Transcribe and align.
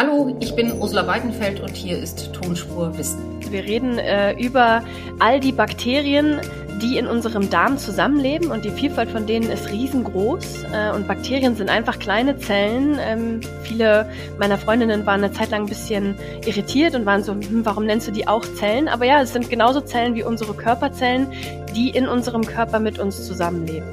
Hallo, 0.00 0.36
ich 0.38 0.54
bin 0.54 0.72
Ursula 0.78 1.08
Weidenfeld 1.08 1.58
und 1.58 1.74
hier 1.74 1.98
ist 1.98 2.32
Tonspur 2.32 2.96
Wissen. 2.96 3.18
Wir 3.50 3.64
reden 3.64 3.98
äh, 3.98 4.32
über 4.40 4.84
all 5.18 5.40
die 5.40 5.50
Bakterien, 5.50 6.40
die 6.80 6.98
in 6.98 7.08
unserem 7.08 7.50
Darm 7.50 7.78
zusammenleben 7.78 8.52
und 8.52 8.64
die 8.64 8.70
Vielfalt 8.70 9.10
von 9.10 9.26
denen 9.26 9.50
ist 9.50 9.72
riesengroß. 9.72 10.66
Äh, 10.72 10.94
und 10.94 11.08
Bakterien 11.08 11.56
sind 11.56 11.68
einfach 11.68 11.98
kleine 11.98 12.38
Zellen. 12.38 12.96
Ähm, 13.00 13.40
viele 13.64 14.08
meiner 14.38 14.56
Freundinnen 14.56 15.04
waren 15.04 15.24
eine 15.24 15.32
Zeit 15.32 15.50
lang 15.50 15.62
ein 15.62 15.68
bisschen 15.68 16.14
irritiert 16.46 16.94
und 16.94 17.04
waren 17.04 17.24
so, 17.24 17.32
hm, 17.32 17.62
warum 17.64 17.84
nennst 17.84 18.06
du 18.06 18.12
die 18.12 18.28
auch 18.28 18.44
Zellen? 18.54 18.86
Aber 18.86 19.04
ja, 19.04 19.20
es 19.20 19.32
sind 19.32 19.50
genauso 19.50 19.80
Zellen 19.80 20.14
wie 20.14 20.22
unsere 20.22 20.54
Körperzellen, 20.54 21.26
die 21.74 21.90
in 21.90 22.06
unserem 22.06 22.46
Körper 22.46 22.78
mit 22.78 23.00
uns 23.00 23.26
zusammenleben. 23.26 23.88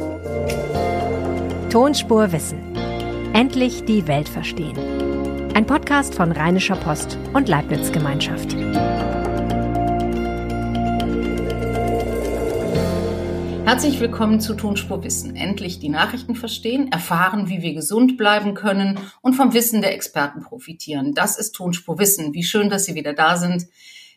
Tonspur 1.72 2.32
Wissen. 2.32 2.60
Endlich 3.34 3.86
die 3.86 4.08
Welt 4.08 4.30
verstehen. 4.30 5.05
Ein 5.56 5.66
Podcast 5.66 6.16
von 6.16 6.34
Rheinischer 6.34 6.76
Post 6.76 7.18
und 7.32 7.48
Leibniz 7.48 7.90
Gemeinschaft. 7.94 8.54
Herzlich 13.64 14.02
willkommen 14.02 14.42
zu 14.42 14.56
Tonspur 14.56 15.06
Wissen. 15.06 15.38
Endlich 15.38 15.80
die 15.80 15.88
Nachrichten 15.88 16.36
verstehen, 16.36 16.92
erfahren, 16.92 17.48
wie 17.48 17.62
wir 17.62 17.74
gesund 17.74 18.18
bleiben 18.18 18.54
können 18.54 19.00
und 19.22 19.36
vom 19.36 19.54
Wissen 19.54 19.82
der 19.82 19.94
Experten 19.94 20.42
profitieren. 20.42 21.14
Das 21.14 21.38
ist 21.40 21.54
Tonspur 21.54 22.00
Wissen. 22.00 22.34
Wie 22.34 22.44
schön, 22.44 22.70
dass 22.70 22.84
Sie 22.84 22.96
wieder 22.96 23.14
da 23.14 23.38
sind. 23.38 23.68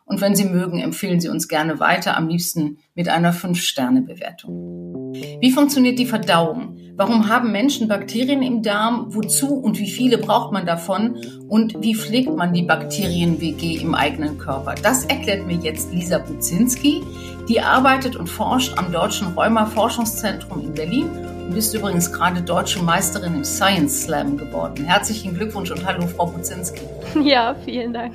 Und 0.07 0.21
wenn 0.21 0.35
Sie 0.35 0.47
mögen, 0.47 0.81
empfehlen 0.81 1.21
Sie 1.21 1.29
uns 1.29 1.47
gerne 1.47 1.79
weiter, 1.79 2.17
am 2.17 2.27
liebsten 2.27 2.79
mit 2.97 3.09
einer 3.09 3.33
5-Sterne-Bewertung. 3.33 4.88
Wie 5.13 5.51
funktioniert 5.51 5.99
die 5.99 6.07
Verdauung? 6.07 6.77
Warum 6.97 7.29
haben 7.29 7.53
Menschen 7.53 7.89
Bakterien 7.89 8.43
im 8.43 8.63
Darm? 8.63 9.15
Wozu 9.15 9.55
und 9.55 9.79
wie 9.79 9.89
viele 9.89 10.19
braucht 10.19 10.53
man 10.53 10.67
davon? 10.67 11.17
Und 11.49 11.81
wie 11.81 11.95
pflegt 11.95 12.35
man 12.37 12.53
die 12.53 12.65
Bakterien-WG 12.65 13.77
im 13.77 13.95
eigenen 13.95 14.37
Körper? 14.37 14.75
Das 14.75 15.05
erklärt 15.05 15.47
mir 15.47 15.57
jetzt 15.57 15.93
Lisa 15.93 16.19
Buzinski. 16.19 17.03
Die 17.49 17.61
arbeitet 17.61 18.17
und 18.17 18.29
forscht 18.29 18.77
am 18.77 18.93
Deutschen 18.93 19.29
Rheuma-Forschungszentrum 19.29 20.61
in 20.61 20.75
Berlin 20.75 21.09
und 21.49 21.57
ist 21.57 21.73
übrigens 21.73 22.13
gerade 22.13 22.43
deutsche 22.43 22.83
Meisterin 22.83 23.37
im 23.37 23.45
Science 23.45 24.03
Slam 24.03 24.37
geworden. 24.37 24.85
Herzlichen 24.85 25.35
Glückwunsch 25.35 25.71
und 25.71 25.87
hallo, 25.87 26.07
Frau 26.07 26.27
Buzinski. 26.27 26.83
Ja, 27.23 27.55
vielen 27.65 27.93
Dank. 27.95 28.15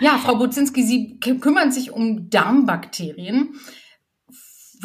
ja, 0.00 0.18
Frau 0.18 0.36
Buzinski, 0.36 0.82
Sie 0.82 1.18
kümmern 1.20 1.72
sich 1.72 1.92
um 1.92 2.28
Darmbakterien. 2.28 3.54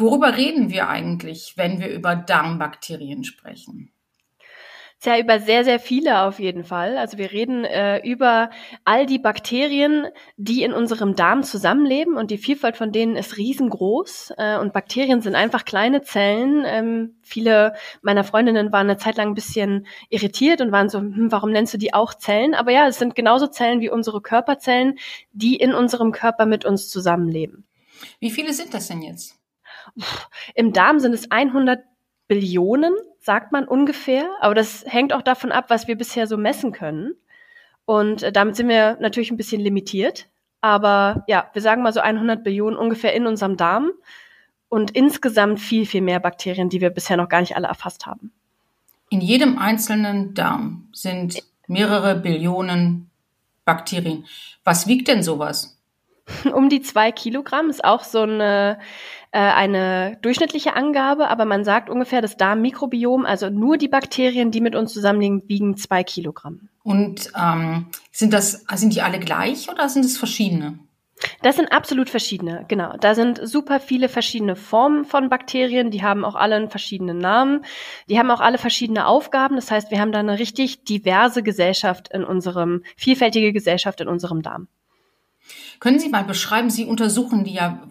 Worüber 0.02 0.36
reden 0.36 0.70
wir 0.70 0.88
eigentlich, 0.88 1.54
wenn 1.56 1.78
wir 1.78 1.88
über 1.88 2.16
Darmbakterien 2.16 3.22
sprechen? 3.22 3.92
Ja, 5.04 5.16
über 5.16 5.38
sehr, 5.38 5.62
sehr 5.62 5.78
viele 5.78 6.22
auf 6.22 6.40
jeden 6.40 6.64
Fall. 6.64 6.98
Also 6.98 7.18
wir 7.18 7.30
reden 7.30 7.64
äh, 7.64 7.98
über 8.04 8.50
all 8.84 9.06
die 9.06 9.20
Bakterien, 9.20 10.06
die 10.36 10.64
in 10.64 10.72
unserem 10.72 11.14
Darm 11.14 11.44
zusammenleben 11.44 12.16
und 12.16 12.32
die 12.32 12.38
Vielfalt 12.38 12.76
von 12.76 12.90
denen 12.90 13.14
ist 13.14 13.36
riesengroß. 13.36 14.34
Äh, 14.38 14.58
und 14.58 14.72
Bakterien 14.72 15.20
sind 15.20 15.36
einfach 15.36 15.64
kleine 15.64 16.02
Zellen. 16.02 16.64
Ähm, 16.66 17.14
viele 17.22 17.74
meiner 18.00 18.24
Freundinnen 18.24 18.72
waren 18.72 18.90
eine 18.90 18.96
Zeit 18.96 19.16
lang 19.16 19.28
ein 19.28 19.34
bisschen 19.34 19.86
irritiert 20.08 20.60
und 20.60 20.72
waren 20.72 20.88
so, 20.88 20.98
hm, 20.98 21.30
warum 21.30 21.52
nennst 21.52 21.74
du 21.74 21.78
die 21.78 21.94
auch 21.94 22.14
Zellen? 22.14 22.54
Aber 22.54 22.72
ja, 22.72 22.88
es 22.88 22.98
sind 22.98 23.14
genauso 23.14 23.46
Zellen 23.46 23.80
wie 23.80 23.90
unsere 23.90 24.20
Körperzellen, 24.20 24.98
die 25.32 25.54
in 25.54 25.72
unserem 25.72 26.10
Körper 26.10 26.46
mit 26.46 26.64
uns 26.64 26.88
zusammenleben. 26.88 27.64
Wie 28.18 28.32
viele 28.32 28.52
sind 28.52 28.74
das 28.74 28.88
denn 28.88 29.02
jetzt? 29.02 29.41
Im 30.54 30.72
Darm 30.72 31.00
sind 31.00 31.14
es 31.14 31.30
100 31.30 31.80
Billionen 32.28 32.94
sagt 33.22 33.52
man 33.52 33.66
ungefähr, 33.66 34.28
aber 34.40 34.54
das 34.54 34.84
hängt 34.86 35.12
auch 35.12 35.22
davon 35.22 35.52
ab, 35.52 35.66
was 35.68 35.86
wir 35.86 35.96
bisher 35.96 36.26
so 36.26 36.36
messen 36.36 36.72
können. 36.72 37.14
Und 37.84 38.22
äh, 38.22 38.32
damit 38.32 38.56
sind 38.56 38.68
wir 38.68 38.98
natürlich 39.00 39.30
ein 39.30 39.36
bisschen 39.36 39.60
limitiert. 39.60 40.28
Aber 40.60 41.24
ja, 41.28 41.48
wir 41.52 41.62
sagen 41.62 41.82
mal 41.82 41.92
so 41.92 42.00
100 42.00 42.44
Billionen 42.44 42.76
ungefähr 42.78 43.14
in 43.14 43.26
unserem 43.26 43.56
Darm 43.56 43.92
und 44.68 44.92
insgesamt 44.92 45.60
viel, 45.60 45.86
viel 45.86 46.00
mehr 46.00 46.20
Bakterien, 46.20 46.68
die 46.68 46.80
wir 46.80 46.90
bisher 46.90 47.16
noch 47.16 47.28
gar 47.28 47.40
nicht 47.40 47.56
alle 47.56 47.68
erfasst 47.68 48.06
haben. 48.06 48.32
In 49.08 49.20
jedem 49.20 49.58
einzelnen 49.58 50.34
Darm 50.34 50.88
sind 50.92 51.42
mehrere 51.66 52.16
Billionen 52.16 53.10
Bakterien. 53.64 54.24
Was 54.64 54.86
wiegt 54.86 55.08
denn 55.08 55.22
sowas? 55.22 55.78
Um 56.54 56.68
die 56.68 56.82
zwei 56.82 57.12
Kilogramm 57.12 57.68
ist 57.70 57.84
auch 57.84 58.04
so 58.04 58.20
eine 58.20 58.78
äh, 59.32 59.38
eine 59.38 60.18
durchschnittliche 60.20 60.76
Angabe, 60.76 61.28
aber 61.28 61.46
man 61.46 61.64
sagt 61.64 61.88
ungefähr, 61.88 62.20
das 62.20 62.36
Darmmikrobiom, 62.36 63.24
also 63.24 63.48
nur 63.48 63.78
die 63.78 63.88
Bakterien, 63.88 64.50
die 64.50 64.60
mit 64.60 64.76
uns 64.76 64.92
zusammenliegen, 64.92 65.42
wiegen 65.48 65.76
zwei 65.76 66.04
Kilogramm. 66.04 66.68
Und 66.82 67.32
ähm, 67.40 67.86
sind 68.10 68.34
das, 68.34 68.64
sind 68.74 68.94
die 68.94 69.00
alle 69.00 69.18
gleich 69.18 69.70
oder 69.70 69.88
sind 69.88 70.04
es 70.04 70.18
verschiedene? 70.18 70.78
Das 71.40 71.56
sind 71.56 71.72
absolut 71.72 72.10
verschiedene, 72.10 72.64
genau. 72.68 72.96
Da 73.00 73.14
sind 73.14 73.40
super 73.42 73.80
viele 73.80 74.08
verschiedene 74.08 74.56
Formen 74.56 75.04
von 75.04 75.30
Bakterien, 75.30 75.90
die 75.90 76.02
haben 76.02 76.24
auch 76.24 76.34
alle 76.34 76.56
einen 76.56 76.68
verschiedenen 76.68 77.18
Namen, 77.18 77.64
die 78.10 78.18
haben 78.18 78.30
auch 78.30 78.40
alle 78.40 78.58
verschiedene 78.58 79.06
Aufgaben. 79.06 79.54
Das 79.54 79.70
heißt, 79.70 79.90
wir 79.90 80.00
haben 80.00 80.12
da 80.12 80.18
eine 80.18 80.38
richtig 80.38 80.84
diverse 80.84 81.42
Gesellschaft 81.42 82.08
in 82.12 82.24
unserem, 82.24 82.82
vielfältige 82.96 83.52
Gesellschaft 83.52 84.00
in 84.00 84.08
unserem 84.08 84.42
Darm. 84.42 84.68
Können 85.80 85.98
Sie 85.98 86.08
mal 86.08 86.24
beschreiben, 86.24 86.70
Sie 86.70 86.84
untersuchen 86.84 87.44
die 87.44 87.54
ja 87.54 87.82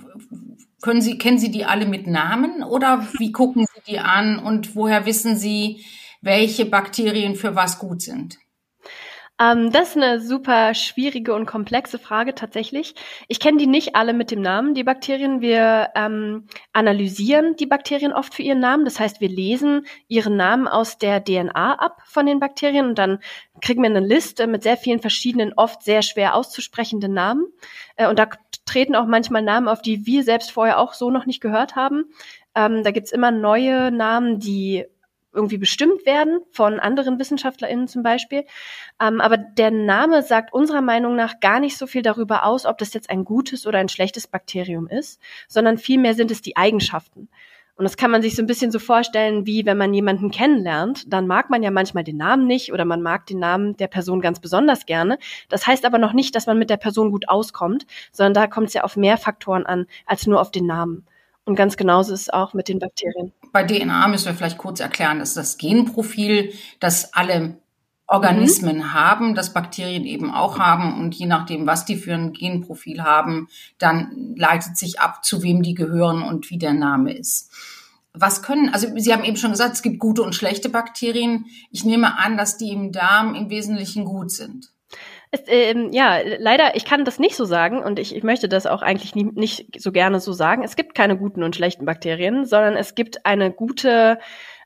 können 0.81 1.01
Sie, 1.01 1.17
kennen 1.17 1.38
Sie 1.38 1.51
die 1.51 1.66
alle 1.66 1.85
mit 1.85 2.07
Namen 2.07 2.63
oder 2.63 3.07
wie 3.19 3.31
gucken 3.31 3.66
Sie 3.73 3.81
die 3.88 4.00
an 4.00 4.39
und 4.39 4.75
woher 4.75 5.06
wissen 5.06 5.38
Sie, 5.38 5.85
welche 6.22 6.66
Bakterien 6.66 7.35
für 7.35 7.56
was 7.56 7.79
gut 7.79 8.01
sind? 8.01 8.40
Ähm, 9.41 9.72
das 9.72 9.90
ist 9.90 9.97
eine 9.97 10.19
super 10.19 10.75
schwierige 10.75 11.34
und 11.34 11.47
komplexe 11.47 11.97
Frage 11.97 12.35
tatsächlich. 12.35 12.94
Ich 13.28 13.40
kenne 13.40 13.57
die 13.57 13.66
nicht 13.66 13.96
alle 13.96 14.13
mit 14.13 14.29
dem 14.29 14.41
Namen, 14.41 14.75
die 14.75 14.84
Bakterien. 14.84 15.41
Wir 15.41 15.90
ähm, 15.96 16.46
analysieren 16.74 17.56
die 17.56 17.66
Bakterien 17.66 18.13
oft 18.13 18.35
für 18.35 18.44
ihren 18.44 18.59
Namen. 18.59 18.85
Das 18.85 19.00
heißt, 19.00 19.19
wir 19.19 19.29
lesen 19.29 19.88
ihren 20.07 20.38
Namen 20.38 20.68
aus 20.68 21.00
der 21.00 21.24
DNA 21.24 21.74
ab 21.74 22.03
von 22.06 22.28
den 22.28 22.40
Bakterien 22.40 22.85
und 22.85 23.00
dann 23.00 23.18
kriegen 23.62 23.81
wir 23.81 23.90
eine 23.90 24.00
Liste 24.00 24.46
mit 24.46 24.62
sehr 24.62 24.78
vielen 24.78 25.00
verschiedenen, 25.00 25.53
oft 25.53 25.81
sehr 25.81 26.03
schwer 26.03 26.35
auszusprechenden 26.35 27.13
Namen. 27.13 27.47
Äh, 27.96 28.09
und 28.09 28.19
da 28.19 28.28
treten 28.66 28.96
auch 28.96 29.08
manchmal 29.08 29.41
Namen 29.41 29.68
auf, 29.68 29.81
die 29.81 30.06
wir 30.06 30.23
selbst 30.23 30.52
vorher 30.52 30.78
auch 30.78 30.94
so 30.94 31.09
noch 31.09 31.25
nicht 31.25 31.41
gehört 31.41 31.75
haben. 31.75 32.06
Ähm, 32.53 32.84
da 32.84 32.91
gibt's 32.91 33.12
immer 33.12 33.31
neue 33.31 33.91
Namen, 33.91 34.40
die 34.40 34.85
irgendwie 35.34 35.58
bestimmt 35.58 36.06
werden 36.06 36.42
von 36.52 36.80
anderen 36.80 37.19
WissenschaftlerInnen 37.19 37.88
zum 37.88 38.03
Beispiel. 38.03 38.46
Ähm, 39.02 39.22
aber 39.22 39.38
der 39.38 39.72
Name 39.72 40.24
sagt 40.24 40.53
unserer 40.53 40.81
Meinung 40.81 41.16
nach 41.16 41.40
gar 41.40 41.59
nicht 41.59 41.78
so 41.78 41.88
viel 41.88 42.02
darüber 42.02 42.46
aus, 42.46 42.66
ob 42.66 42.78
das 42.78 42.94
jetzt 42.94 43.09
ein 43.09 43.24
gutes 43.24 43.66
oder 43.66 43.80
ein 43.80 43.90
schlechtes 43.90 44.28
Bakterium 44.28 44.88
ist, 44.88 45.22
sondern 45.47 45.78
vielmehr 45.78 46.14
sind 46.14 46.31
es 46.31 46.41
die 46.41 46.58
Eigenschaften. 46.58 47.30
Und 47.81 47.86
das 47.86 47.97
kann 47.97 48.12
man 48.12 48.22
sich 48.22 48.36
so 48.36 48.44
ein 48.44 48.47
bisschen 48.47 48.70
so 48.70 48.78
vorstellen, 48.78 49.47
wie 49.47 49.66
wenn 49.66 49.78
man 49.78 49.94
jemanden 49.94 50.30
kennenlernt, 50.30 51.12
dann 51.12 51.25
mag 51.25 51.50
man 51.50 51.64
ja 51.64 51.72
manchmal 51.72 52.03
den 52.03 52.18
Namen 52.18 52.46
nicht 52.46 52.72
oder 52.72 52.86
man 52.86 53.02
mag 53.02 53.25
den 53.25 53.40
Namen 53.40 53.75
der 53.78 53.88
Person 53.88 54.22
ganz 54.22 54.40
besonders 54.40 54.86
gerne. 54.86 55.18
Das 55.50 55.66
heißt 55.66 55.86
aber 55.86 55.97
noch 55.97 56.14
nicht, 56.14 56.36
dass 56.36 56.46
man 56.46 56.59
mit 56.59 56.70
der 56.70 56.78
Person 56.78 57.09
gut 57.09 57.28
auskommt, 57.28 57.88
sondern 58.12 58.34
da 58.36 58.47
kommt 58.47 58.68
es 58.68 58.74
ja 58.74 58.84
auf 58.84 58.97
mehr 58.97 59.18
Faktoren 59.18 59.66
an 59.66 59.88
als 60.06 60.28
nur 60.28 60.41
auf 60.41 60.52
den 60.52 60.68
Namen. 60.68 61.08
Und 61.46 61.56
ganz 61.56 61.75
genauso 61.75 62.13
ist 62.13 62.22
es 62.22 62.29
auch 62.29 62.53
mit 62.53 62.68
den 62.68 62.79
Bakterien. 62.79 63.31
Bei 63.52 63.63
DNA 63.63 64.07
müssen 64.07 64.28
wir 64.28 64.34
vielleicht 64.34 64.57
kurz 64.57 64.79
erklären, 64.79 65.19
dass 65.19 65.34
das 65.34 65.57
Genprofil, 65.57 66.53
das 66.79 67.13
alle 67.13 67.57
Organismen 68.12 68.78
mhm. 68.78 68.94
haben, 68.94 69.35
das 69.35 69.53
Bakterien 69.53 70.03
eben 70.03 70.31
auch 70.31 70.59
haben 70.59 71.00
und 71.00 71.16
je 71.16 71.25
nachdem, 71.25 71.66
was 71.66 71.85
die 71.85 71.96
für 71.96 72.13
ein 72.13 72.34
Genprofil 72.34 73.03
haben, 73.03 73.47
dann 73.78 74.35
leitet 74.35 74.78
sich 74.78 75.00
ab, 75.00 75.24
zu 75.24 75.41
wem 75.44 75.63
die 75.63 75.74
gehören 75.74 76.22
und 76.22 76.50
wie 76.50 76.57
der 76.57 76.74
Name 76.74 77.13
ist. 77.13 77.50
Was 78.13 78.44
können, 78.44 78.68
also 78.69 78.88
Sie 78.97 79.13
haben 79.13 79.23
eben 79.23 79.38
schon 79.38 79.52
gesagt, 79.52 79.75
es 79.75 79.81
gibt 79.81 79.97
gute 79.97 80.23
und 80.23 80.35
schlechte 80.35 80.68
Bakterien. 80.68 81.46
Ich 81.72 81.85
nehme 81.85 82.19
an, 82.19 82.35
dass 82.35 82.58
die 82.58 82.72
im 82.72 82.91
Darm 82.91 83.34
im 83.34 83.50
Wesentlichen 83.50 84.03
gut 84.03 84.31
sind. 84.31 84.73
Es, 85.31 85.41
ähm, 85.47 85.91
ja, 85.94 86.17
leider, 86.40 86.76
ich 86.76 86.84
kann 86.84 87.05
das 87.05 87.17
nicht 87.17 87.35
so 87.35 87.46
sagen 87.46 87.82
und 87.82 88.00
ich, 88.00 88.16
ich 88.16 88.23
möchte 88.23 88.50
das 88.50 88.66
auch 88.66 88.82
eigentlich 88.82 89.16
nie, 89.16 89.23
nicht 89.23 89.82
so 89.82 89.94
gerne 89.94 90.20
so 90.20 90.34
sagen. 90.34 90.64
Es 90.64 90.76
gibt 90.76 90.94
keine 90.94 91.17
guten 91.17 91.41
und 91.44 91.55
schlechten 91.55 91.85
Bakterien, 91.85 92.46
sondern 92.46 92.76
es 92.76 92.96
gibt 92.96 93.26
eine 93.26 93.52
gute 93.52 94.20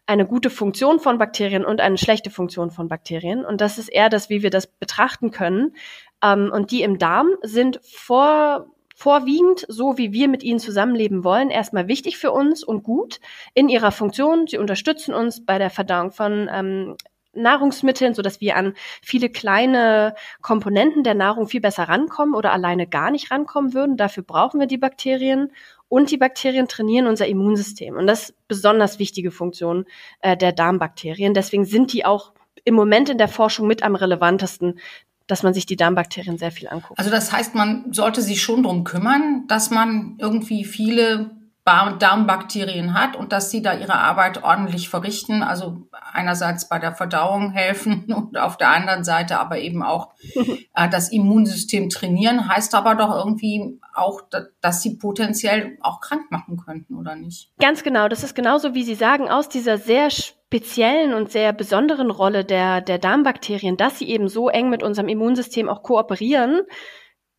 eine 0.08 0.26
gute 0.28 0.50
Funktion 0.50 1.00
von 1.00 1.18
Bakterien 1.18 1.66
und 1.66 1.82
eine 1.82 1.98
schlechte 1.98 2.30
Funktion 2.30 2.70
von 2.70 2.88
Bakterien. 2.88 3.44
Und 3.44 3.62
das 3.62 3.78
ist 3.78 3.90
eher 3.90 4.10
das, 4.10 4.30
wie 4.30 4.44
wir 4.44 4.50
das 4.50 4.68
betrachten 4.68 5.32
können. 5.32 5.76
Ähm, 6.24 6.52
und 6.54 6.72
die 6.72 6.84
im 6.84 7.00
Darm 7.00 7.30
sind 7.42 7.80
vor, 7.84 8.68
vorwiegend, 8.96 9.66
so 9.68 9.98
wie 9.98 10.14
wir 10.14 10.28
mit 10.28 10.44
ihnen 10.44 10.60
zusammenleben 10.60 11.24
wollen, 11.24 11.50
erstmal 11.50 11.88
wichtig 11.88 12.18
für 12.18 12.32
uns 12.32 12.64
und 12.64 12.84
gut 12.84 13.20
in 13.54 13.68
ihrer 13.68 13.92
Funktion. 13.92 14.48
Sie 14.48 14.58
unterstützen 14.58 15.14
uns 15.14 15.44
bei 15.46 15.58
der 15.58 15.70
Verdauung 15.70 16.12
von 16.12 16.50
ähm, 16.52 16.96
Nahrungsmitteln, 17.36 18.14
so 18.14 18.22
dass 18.22 18.42
wir 18.42 18.56
an 18.56 18.74
viele 19.02 19.30
kleine 19.30 20.16
Komponenten 20.42 21.04
der 21.04 21.14
Nahrung 21.14 21.48
viel 21.48 21.62
besser 21.62 21.84
rankommen 21.84 22.36
oder 22.36 22.52
alleine 22.54 22.88
gar 22.88 23.12
nicht 23.12 23.32
rankommen 23.32 23.74
würden. 23.74 23.98
Dafür 23.98 24.24
brauchen 24.24 24.60
wir 24.60 24.68
die 24.68 24.78
Bakterien 24.78 25.52
und 25.88 26.12
die 26.12 26.18
Bakterien 26.18 26.68
trainieren 26.68 27.08
unser 27.08 27.28
Immunsystem. 27.28 27.96
Und 27.96 28.08
das 28.08 28.30
ist 28.30 28.48
besonders 28.48 29.00
wichtige 29.00 29.32
Funktion 29.32 29.86
äh, 30.22 30.36
der 30.36 30.52
Darmbakterien. 30.52 31.34
Deswegen 31.34 31.66
sind 31.66 31.94
die 31.94 32.06
auch 32.06 32.34
im 32.64 32.74
Moment 32.74 33.10
in 33.10 33.18
der 33.18 33.28
Forschung 33.28 33.68
mit 33.68 33.84
am 33.84 33.96
relevantesten, 33.96 34.80
dass 35.28 35.44
man 35.44 35.54
sich 35.54 35.66
die 35.66 35.76
Darmbakterien 35.76 36.38
sehr 36.38 36.52
viel 36.52 36.68
anguckt. 36.68 37.00
Also 37.00 37.12
das 37.12 37.32
heißt, 37.32 37.56
man 37.56 37.92
sollte 37.92 38.22
sich 38.22 38.42
schon 38.42 38.64
drum 38.64 38.84
kümmern, 38.84 39.46
dass 39.48 39.72
man 39.72 40.18
irgendwie 40.20 40.66
viele 40.66 41.32
Darmbakterien 41.66 42.94
hat 42.94 43.16
und 43.16 43.32
dass 43.32 43.50
sie 43.50 43.64
da 43.64 43.74
ihre 43.74 43.96
Arbeit 43.96 44.44
ordentlich 44.44 44.88
verrichten. 44.88 45.42
Also 45.42 45.88
einerseits 46.14 46.70
bei 46.70 46.78
der 46.78 46.94
Verdauung 46.94 47.52
helfen 47.52 48.06
und 48.14 48.38
auf 48.38 48.58
der 48.58 48.70
anderen 48.70 49.04
Seite 49.04 49.40
aber 49.40 49.58
eben 49.58 49.82
auch 49.82 50.14
äh, 50.76 50.90
das 50.90 51.12
Immunsystem 51.12 51.90
trainieren, 51.90 52.48
heißt 52.48 52.76
aber 52.76 52.94
doch 52.94 53.14
irgendwie 53.16 53.80
auch, 53.94 54.22
dass 54.62 54.82
sie 54.82 54.98
potenziell 54.98 55.78
auch 55.82 56.02
krank 56.02 56.30
machen 56.30 56.58
könnten, 56.58 56.96
oder 56.96 57.16
nicht? 57.16 57.52
Ganz 57.60 57.82
genau. 57.82 58.08
Das 58.08 58.24
ist 58.24 58.36
genauso, 58.36 58.76
wie 58.76 58.84
Sie 58.84 58.96
sagen, 58.96 59.30
aus 59.30 59.50
dieser 59.50 59.78
sehr 59.78 60.10
speziellen 60.12 61.14
und 61.14 61.32
sehr 61.32 61.52
besonderen 61.54 62.12
Rolle 62.12 62.46
der, 62.46 62.82
der 62.82 63.00
Darmbakterien, 63.00 63.78
dass 63.78 64.00
sie 64.00 64.10
eben 64.10 64.28
so 64.28 64.50
eng 64.50 64.70
mit 64.70 64.84
unserem 64.84 65.08
Immunsystem 65.08 65.68
auch 65.68 65.82
kooperieren, 65.82 66.62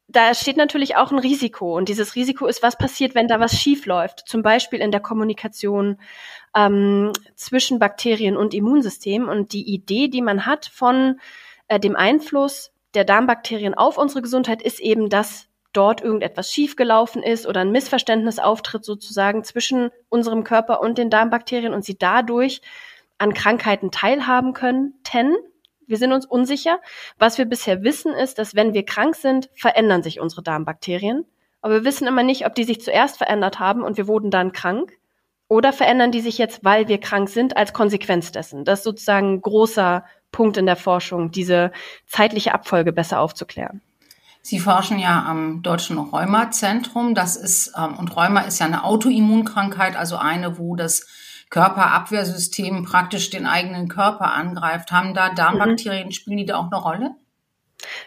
da 0.09 0.35
steht 0.35 0.57
natürlich 0.57 0.97
auch 0.97 1.11
ein 1.11 1.19
Risiko. 1.19 1.77
Und 1.77 1.89
dieses 1.89 2.15
Risiko 2.15 2.47
ist, 2.47 2.63
was 2.63 2.79
passiert, 2.79 3.15
wenn 3.15 3.29
da 3.29 3.41
was 3.41 3.59
schief 3.59 3.87
läuft. 3.87 4.25
Zum 4.27 4.43
Beispiel 4.43 4.81
in 4.81 4.91
der 4.91 5.01
Kommunikation 5.01 5.99
ähm, 6.55 7.13
zwischen 7.35 7.79
Bakterien 7.79 8.37
und 8.37 8.55
Immunsystem. 8.55 9.29
Und 9.29 9.53
die 9.53 9.69
Idee, 9.69 10.09
die 10.09 10.23
man 10.23 10.47
hat 10.47 10.67
von 10.67 11.21
äh, 11.69 11.81
dem 11.81 11.97
Einfluss 11.97 12.73
der 12.95 13.05
Darmbakterien 13.05 13.75
auf 13.75 13.99
unsere 13.99 14.23
Gesundheit, 14.23 14.63
ist 14.63 14.81
eben, 14.81 15.11
dass 15.11 15.49
dort 15.73 16.01
irgendetwas 16.01 16.53
schiefgelaufen 16.53 17.23
ist 17.23 17.47
oder 17.47 17.61
ein 17.61 17.73
Missverständnis 17.73 18.39
auftritt 18.39 18.85
sozusagen 18.85 19.45
zwischen 19.45 19.91
unserem 20.09 20.45
Körper 20.45 20.81
und 20.81 20.97
den 20.97 21.11
Darmbakterien 21.11 21.75
und 21.75 21.85
sie 21.85 21.99
dadurch 21.99 22.63
an 23.19 23.35
Krankheiten 23.35 23.91
teilhaben 23.91 24.55
könnten 24.55 25.35
wir 25.87 25.97
sind 25.97 26.13
uns 26.13 26.27
unsicher. 26.27 26.81
Was 27.19 27.39
wir 27.39 27.45
bisher 27.45 27.83
wissen, 27.83 28.13
ist, 28.13 28.39
dass 28.39 28.55
wenn 28.55 28.75
wir 28.75 28.85
krank 28.85 29.15
sind, 29.15 29.51
verändern 29.55 30.03
sich 30.03 30.21
unsere 30.21 30.43
Darmbakterien. 30.43 31.25
Aber 31.61 31.75
wir 31.75 31.85
wissen 31.85 32.07
immer 32.07 32.23
nicht, 32.23 32.47
ob 32.47 32.55
die 32.55 32.65
sich 32.65 32.81
zuerst 32.81 33.19
verändert 33.19 33.59
haben 33.59 33.83
und 33.83 33.97
wir 33.97 34.07
wurden 34.07 34.31
dann 34.31 34.53
krank. 34.53 34.93
Oder 35.49 35.73
verändern 35.73 36.11
die 36.11 36.21
sich 36.21 36.39
jetzt, 36.39 36.65
weil 36.65 36.89
wir 36.89 36.99
krank 36.99 37.29
sind, 37.29 37.57
als 37.57 37.73
Konsequenz 37.73 38.33
dessen. 38.33 38.65
Das 38.65 38.81
ist 38.81 38.85
sozusagen 38.85 39.35
ein 39.35 39.41
großer 39.41 40.05
Punkt 40.33 40.57
in 40.57 40.67
der 40.67 40.77
Forschung, 40.77 41.31
diese 41.31 41.71
zeitliche 42.07 42.53
Abfolge 42.53 42.93
besser 42.93 43.21
aufzuklären. 43.21 43.81
Sie 44.43 44.61
forschen 44.61 45.01
ja 45.01 45.25
am 45.25 45.63
Deutschen 45.63 45.99
Rheumazentrum. 45.99 47.15
Das 47.15 47.37
ist, 47.37 47.73
ähm, 47.77 47.97
und 47.99 48.15
Rheuma 48.17 48.43
ist 48.43 48.61
ja 48.61 48.67
eine 48.67 48.85
Autoimmunkrankheit, 48.85 49.97
also 49.97 50.17
eine, 50.17 50.59
wo 50.59 50.77
das 50.77 51.07
Körperabwehrsystem 51.51 52.85
praktisch 52.85 53.31
den 53.31 53.47
eigenen 53.47 53.89
Körper 53.89 54.33
angreift. 54.33 54.93
Haben 54.93 55.15
da 55.15 55.33
Darmbakterien, 55.33 56.13
spielen 56.13 56.39
die 56.39 56.47
da 56.47 56.57
auch 56.57 56.71
eine 56.71 56.81
Rolle? 56.81 57.15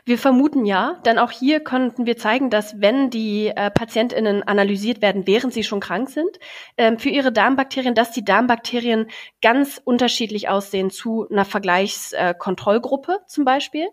Wir 0.05 0.17
vermuten 0.17 0.65
ja, 0.65 0.99
denn 1.05 1.19
auch 1.19 1.31
hier 1.31 1.59
konnten 1.59 2.05
wir 2.05 2.17
zeigen, 2.17 2.49
dass 2.49 2.81
wenn 2.81 3.09
die 3.09 3.47
äh, 3.47 3.71
PatientInnen 3.71 4.43
analysiert 4.43 5.01
werden, 5.01 5.27
während 5.27 5.53
sie 5.53 5.63
schon 5.63 5.79
krank 5.79 6.09
sind, 6.09 6.39
ähm, 6.77 6.99
für 6.99 7.09
ihre 7.09 7.31
Darmbakterien, 7.31 7.95
dass 7.95 8.11
die 8.11 8.23
Darmbakterien 8.25 9.07
ganz 9.41 9.81
unterschiedlich 9.83 10.49
aussehen 10.49 10.89
zu 10.89 11.27
einer 11.29 11.45
Vergleichskontrollgruppe 11.45 13.13
äh, 13.13 13.27
zum 13.27 13.45
Beispiel. 13.45 13.87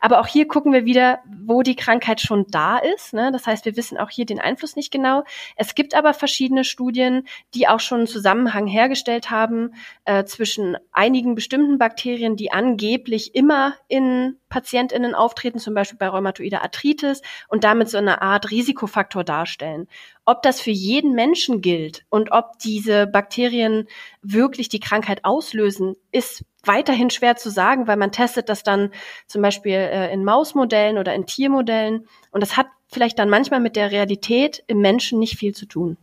Aber 0.00 0.20
auch 0.20 0.26
hier 0.26 0.46
gucken 0.46 0.72
wir 0.72 0.84
wieder, 0.84 1.20
wo 1.26 1.62
die 1.62 1.76
Krankheit 1.76 2.20
schon 2.20 2.46
da 2.48 2.78
ist. 2.78 3.12
Ne? 3.12 3.30
Das 3.32 3.46
heißt, 3.46 3.64
wir 3.64 3.76
wissen 3.76 3.98
auch 3.98 4.10
hier 4.10 4.26
den 4.26 4.40
Einfluss 4.40 4.76
nicht 4.76 4.90
genau. 4.90 5.24
Es 5.56 5.74
gibt 5.74 5.94
aber 5.94 6.14
verschiedene 6.14 6.64
Studien, 6.64 7.26
die 7.54 7.68
auch 7.68 7.80
schon 7.80 7.98
einen 7.98 8.06
Zusammenhang 8.06 8.66
hergestellt 8.66 9.30
haben 9.30 9.74
äh, 10.04 10.24
zwischen 10.24 10.76
einigen 10.92 11.34
bestimmten 11.34 11.78
Bakterien, 11.78 12.36
die 12.36 12.52
angeblich 12.52 13.34
immer 13.34 13.74
in 13.88 14.36
PatientInnen 14.48 15.14
auftreten, 15.30 15.58
zum 15.58 15.74
Beispiel 15.74 15.98
bei 15.98 16.08
rheumatoider 16.08 16.62
Arthritis 16.62 17.22
und 17.48 17.62
damit 17.62 17.88
so 17.88 17.98
eine 17.98 18.20
Art 18.20 18.50
Risikofaktor 18.50 19.22
darstellen. 19.22 19.86
Ob 20.24 20.42
das 20.42 20.60
für 20.60 20.70
jeden 20.70 21.14
Menschen 21.14 21.60
gilt 21.60 22.04
und 22.08 22.32
ob 22.32 22.58
diese 22.58 23.06
Bakterien 23.06 23.86
wirklich 24.22 24.68
die 24.68 24.80
Krankheit 24.80 25.24
auslösen, 25.24 25.94
ist 26.10 26.44
weiterhin 26.64 27.10
schwer 27.10 27.36
zu 27.36 27.50
sagen, 27.50 27.86
weil 27.86 27.96
man 27.96 28.12
testet 28.12 28.48
das 28.48 28.62
dann 28.62 28.90
zum 29.26 29.42
Beispiel 29.42 29.72
äh, 29.72 30.12
in 30.12 30.24
Mausmodellen 30.24 30.98
oder 30.98 31.14
in 31.14 31.26
Tiermodellen 31.26 32.06
und 32.32 32.42
das 32.42 32.56
hat 32.56 32.66
vielleicht 32.88 33.18
dann 33.18 33.30
manchmal 33.30 33.60
mit 33.60 33.76
der 33.76 33.92
Realität 33.92 34.64
im 34.66 34.80
Menschen 34.80 35.20
nicht 35.20 35.38
viel 35.38 35.54
zu 35.54 35.66
tun. 35.66 35.96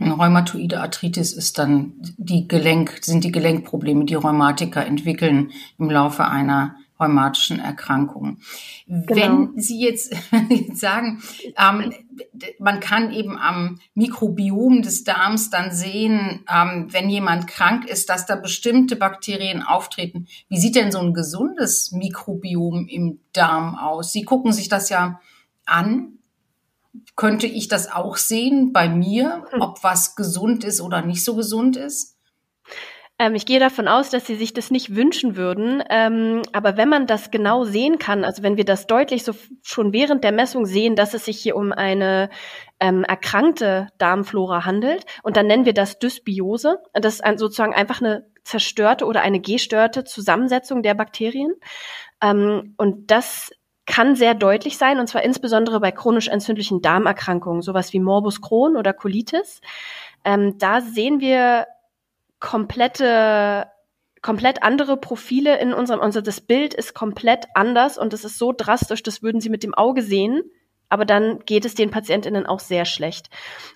Rheumatoide 0.00 0.80
Arthritis 0.80 1.32
ist 1.32 1.58
dann 1.58 1.94
die 2.16 2.46
Gelenk, 2.46 2.98
sind 3.02 3.24
die 3.24 3.32
Gelenkprobleme, 3.32 4.04
die 4.04 4.14
Rheumatiker 4.14 4.86
entwickeln 4.86 5.50
im 5.78 5.90
Laufe 5.90 6.24
einer 6.26 6.76
rheumatischen 6.98 7.60
Erkrankungen. 7.60 8.40
Genau. 8.86 9.06
Wenn 9.14 9.60
Sie 9.60 9.80
jetzt, 9.80 10.14
sagen, 10.74 11.22
ähm, 11.56 11.92
man 12.58 12.80
kann 12.80 13.12
eben 13.12 13.38
am 13.38 13.80
Mikrobiom 13.94 14.82
des 14.82 15.04
Darms 15.04 15.50
dann 15.50 15.72
sehen, 15.72 16.44
ähm, 16.52 16.88
wenn 16.90 17.08
jemand 17.08 17.46
krank 17.46 17.86
ist, 17.86 18.08
dass 18.08 18.26
da 18.26 18.36
bestimmte 18.36 18.96
Bakterien 18.96 19.62
auftreten. 19.62 20.26
Wie 20.48 20.58
sieht 20.58 20.76
denn 20.76 20.92
so 20.92 20.98
ein 20.98 21.14
gesundes 21.14 21.92
Mikrobiom 21.92 22.86
im 22.88 23.20
Darm 23.32 23.76
aus? 23.76 24.12
Sie 24.12 24.24
gucken 24.24 24.52
sich 24.52 24.68
das 24.68 24.88
ja 24.88 25.20
an. 25.64 26.18
Könnte 27.16 27.46
ich 27.46 27.68
das 27.68 27.90
auch 27.92 28.16
sehen 28.16 28.72
bei 28.72 28.88
mir, 28.88 29.44
hm. 29.50 29.60
ob 29.60 29.84
was 29.84 30.16
gesund 30.16 30.64
ist 30.64 30.80
oder 30.80 31.02
nicht 31.02 31.24
so 31.24 31.36
gesund 31.36 31.76
ist? 31.76 32.17
Ähm, 33.18 33.34
ich 33.34 33.46
gehe 33.46 33.58
davon 33.58 33.88
aus, 33.88 34.10
dass 34.10 34.26
Sie 34.26 34.36
sich 34.36 34.52
das 34.52 34.70
nicht 34.70 34.94
wünschen 34.94 35.36
würden. 35.36 35.82
Ähm, 35.90 36.42
aber 36.52 36.76
wenn 36.76 36.88
man 36.88 37.06
das 37.06 37.30
genau 37.30 37.64
sehen 37.64 37.98
kann, 37.98 38.24
also 38.24 38.42
wenn 38.42 38.56
wir 38.56 38.64
das 38.64 38.86
deutlich 38.86 39.24
so 39.24 39.32
schon 39.62 39.92
während 39.92 40.22
der 40.24 40.32
Messung 40.32 40.66
sehen, 40.66 40.94
dass 40.94 41.14
es 41.14 41.24
sich 41.24 41.38
hier 41.38 41.56
um 41.56 41.72
eine 41.72 42.30
ähm, 42.80 43.04
erkrankte 43.04 43.88
Darmflora 43.98 44.64
handelt, 44.64 45.04
und 45.22 45.36
dann 45.36 45.48
nennen 45.48 45.64
wir 45.64 45.74
das 45.74 45.98
Dysbiose. 45.98 46.78
Das 46.92 47.14
ist 47.14 47.24
ein, 47.24 47.38
sozusagen 47.38 47.74
einfach 47.74 48.00
eine 48.00 48.26
zerstörte 48.44 49.04
oder 49.04 49.20
eine 49.20 49.40
gestörte 49.40 50.04
Zusammensetzung 50.04 50.82
der 50.82 50.94
Bakterien. 50.94 51.54
Ähm, 52.22 52.74
und 52.76 53.10
das 53.10 53.50
kann 53.84 54.14
sehr 54.14 54.34
deutlich 54.34 54.76
sein, 54.76 55.00
und 55.00 55.06
zwar 55.08 55.22
insbesondere 55.22 55.80
bei 55.80 55.90
chronisch 55.90 56.28
entzündlichen 56.28 56.82
Darmerkrankungen, 56.82 57.62
sowas 57.62 57.92
wie 57.94 58.00
Morbus 58.00 58.42
Crohn 58.42 58.76
oder 58.76 58.92
Colitis. 58.92 59.60
Ähm, 60.24 60.58
da 60.58 60.82
sehen 60.82 61.20
wir 61.20 61.66
komplette 62.40 63.66
komplett 64.22 64.62
andere 64.62 64.96
Profile 64.96 65.58
in 65.60 65.72
unserem, 65.72 66.00
unser 66.00 66.22
das 66.22 66.40
Bild 66.40 66.74
ist 66.74 66.94
komplett 66.94 67.46
anders 67.54 67.98
und 67.98 68.12
es 68.12 68.24
ist 68.24 68.38
so 68.38 68.52
drastisch, 68.52 69.02
das 69.02 69.22
würden 69.22 69.40
sie 69.40 69.48
mit 69.48 69.62
dem 69.62 69.74
Auge 69.74 70.02
sehen, 70.02 70.42
aber 70.88 71.04
dann 71.04 71.40
geht 71.44 71.64
es 71.64 71.74
den 71.74 71.90
PatientInnen 71.90 72.46
auch 72.46 72.60
sehr 72.60 72.84
schlecht. 72.84 73.28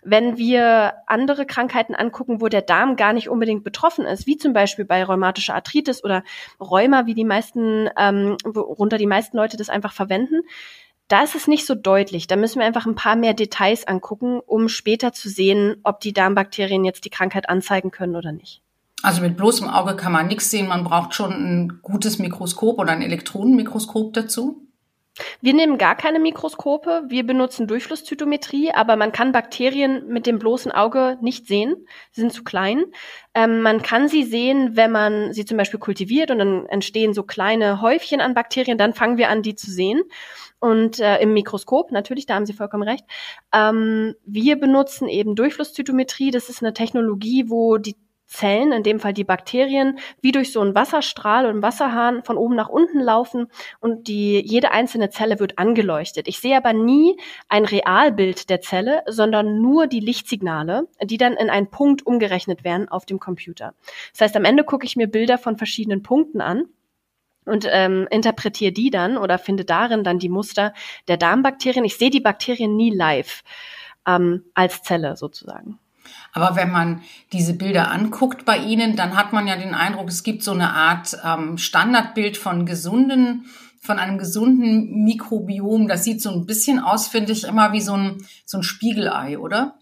Wenn 0.02 0.38
wir 0.38 0.94
andere 1.06 1.46
Krankheiten 1.46 1.94
angucken, 1.94 2.40
wo 2.40 2.48
der 2.48 2.62
Darm 2.62 2.96
gar 2.96 3.12
nicht 3.12 3.28
unbedingt 3.28 3.64
betroffen 3.64 4.06
ist, 4.06 4.26
wie 4.26 4.37
zum 4.37 4.52
Beispiel 4.52 4.84
bei 4.84 5.04
rheumatischer 5.04 5.54
Arthritis 5.54 6.02
oder 6.02 6.25
Rheuma, 6.58 7.06
wie 7.06 7.14
die 7.14 7.25
meisten, 7.25 7.90
ähm, 7.98 8.37
worunter 8.44 8.98
die 8.98 9.06
meisten 9.06 9.37
Leute 9.37 9.56
das 9.56 9.68
einfach 9.68 9.92
verwenden, 9.92 10.40
da 11.12 11.23
ist 11.23 11.35
es 11.35 11.47
nicht 11.47 11.66
so 11.66 11.75
deutlich. 11.75 12.26
Da 12.26 12.37
müssen 12.37 12.59
wir 12.59 12.66
einfach 12.66 12.87
ein 12.87 12.95
paar 12.95 13.16
mehr 13.16 13.35
Details 13.35 13.87
angucken, 13.87 14.40
um 14.40 14.71
später 14.71 15.12
zu 15.12 15.28
sehen, 15.28 15.76
ob 15.83 16.00
die 16.00 16.14
Darmbakterien 16.14 16.87
jetzt 16.87 17.04
die 17.04 17.11
Krankheit 17.11 17.50
anzeigen 17.50 17.90
können 17.90 18.16
oder 18.16 18.33
nicht. 18.33 18.62
Also 19.02 19.21
mit 19.21 19.37
bloßem 19.37 19.69
Auge 19.69 19.95
kann 19.95 20.12
man 20.12 20.28
nichts 20.28 20.50
sehen. 20.50 20.69
Man 20.69 20.85
braucht 20.85 21.12
schon 21.14 21.33
ein 21.33 21.81
gutes 21.83 22.19
Mikroskop 22.19 22.78
oder 22.78 22.92
ein 22.92 23.02
Elektronenmikroskop 23.02 24.14
dazu. 24.14 24.66
Wir 25.42 25.52
nehmen 25.52 25.76
gar 25.76 25.95
keine 25.95 26.19
Mikroskope. 26.19 27.02
Wir 27.09 27.26
benutzen 27.26 27.66
Durchflusszytometrie, 27.66 28.73
aber 28.73 28.97
man 28.97 29.12
kann 29.12 29.33
Bakterien 29.33 30.09
mit 30.09 30.26
dem 30.26 30.38
bloßen 30.38 30.73
Auge 30.73 31.19
nicht 31.21 31.47
sehen. 31.47 31.75
Sie 32.12 32.23
sind 32.23 32.33
zu 32.33 32.42
klein. 32.45 32.85
Ähm, 33.35 33.61
man 33.61 33.83
kann 33.83 34.09
sie 34.09 34.25
sehen, 34.25 34.76
wenn 34.76 34.90
man 34.90 35.35
sie 35.35 35.45
zum 35.45 35.59
Beispiel 35.59 35.81
kultiviert 35.81 36.31
und 36.31 36.38
dann 36.38 36.64
entstehen 36.66 37.12
so 37.12 37.25
kleine 37.25 37.83
Häufchen 37.83 38.23
an 38.23 38.33
Bakterien. 38.33 38.78
Dann 38.78 38.95
fangen 38.95 39.19
wir 39.19 39.28
an, 39.28 39.42
die 39.42 39.54
zu 39.54 39.71
sehen 39.71 40.02
und 40.62 41.00
äh, 41.00 41.19
im 41.19 41.33
Mikroskop, 41.35 41.90
natürlich, 41.90 42.26
da 42.26 42.37
haben 42.37 42.47
Sie 42.47 42.52
vollkommen 42.52 42.88
recht. 42.88 43.04
Ähm, 43.52 44.14
wir 44.25 44.54
benutzen 44.54 45.09
eben 45.09 45.35
Durchflusszytometrie. 45.35 46.31
Das 46.31 46.49
ist 46.49 46.62
eine 46.62 46.73
Technologie, 46.73 47.50
wo 47.50 47.78
die 47.78 47.97
Zellen, 48.26 48.71
in 48.71 48.85
dem 48.85 49.00
Fall 49.00 49.12
die 49.12 49.25
Bakterien, 49.25 49.99
wie 50.21 50.31
durch 50.31 50.52
so 50.52 50.61
einen 50.61 50.76
Wasserstrahl 50.76 51.42
oder 51.42 51.50
einen 51.50 51.62
Wasserhahn 51.62 52.23
von 52.23 52.37
oben 52.37 52.54
nach 52.54 52.69
unten 52.69 53.00
laufen 53.00 53.49
und 53.81 54.07
die, 54.07 54.40
jede 54.40 54.71
einzelne 54.71 55.11
Zelle 55.11 55.40
wird 55.40 55.59
angeleuchtet. 55.59 56.28
Ich 56.28 56.38
sehe 56.38 56.57
aber 56.57 56.73
nie 56.73 57.16
ein 57.49 57.64
Realbild 57.64 58.49
der 58.49 58.61
Zelle, 58.61 59.02
sondern 59.09 59.61
nur 59.61 59.88
die 59.88 60.00
Lichtsignale, 60.00 60.87
die 61.02 61.19
dann 61.19 61.33
in 61.33 61.50
einen 61.50 61.71
Punkt 61.71 62.07
umgerechnet 62.07 62.62
werden 62.62 62.88
auf 62.88 63.04
dem 63.04 63.19
Computer. 63.19 63.75
Das 64.12 64.21
heißt, 64.21 64.37
am 64.37 64.45
Ende 64.45 64.62
gucke 64.62 64.87
ich 64.87 64.95
mir 64.95 65.09
Bilder 65.09 65.38
von 65.38 65.57
verschiedenen 65.57 66.04
Punkten 66.04 66.40
an 66.40 66.69
und 67.44 67.66
ähm, 67.70 68.06
interpretiere 68.11 68.72
die 68.72 68.90
dann 68.90 69.16
oder 69.16 69.38
finde 69.38 69.64
darin 69.64 70.04
dann 70.04 70.18
die 70.18 70.28
Muster 70.28 70.72
der 71.08 71.16
Darmbakterien. 71.16 71.84
Ich 71.84 71.96
sehe 71.96 72.11
die 72.11 72.20
Bakterien 72.20 72.76
nie 72.76 72.90
live 72.90 73.42
ähm, 74.06 74.44
als 74.54 74.82
Zelle 74.82 75.16
sozusagen. 75.16 75.78
Aber 76.32 76.56
wenn 76.56 76.70
man 76.70 77.02
diese 77.32 77.54
Bilder 77.54 77.90
anguckt 77.90 78.44
bei 78.44 78.58
Ihnen, 78.58 78.96
dann 78.96 79.16
hat 79.16 79.32
man 79.32 79.46
ja 79.46 79.56
den 79.56 79.75
Eindruck, 79.75 80.08
es 80.08 80.22
gibt 80.22 80.42
so 80.42 80.52
eine 80.52 80.72
Art 80.72 81.16
ähm, 81.25 81.58
Standardbild 81.58 82.37
von 82.37 82.64
gesunden, 82.66 83.46
von 83.80 83.99
einem 83.99 84.18
gesunden 84.18 85.04
Mikrobiom. 85.04 85.88
Das 85.88 86.04
sieht 86.04 86.22
so 86.22 86.30
ein 86.30 86.46
bisschen 86.46 86.78
aus, 86.78 87.08
finde 87.08 87.32
ich, 87.32 87.44
immer 87.44 87.72
wie 87.72 87.80
so 87.80 87.94
ein, 87.94 88.25
so 88.44 88.58
ein 88.58 88.62
Spiegelei, 88.62 89.38
oder? 89.38 89.75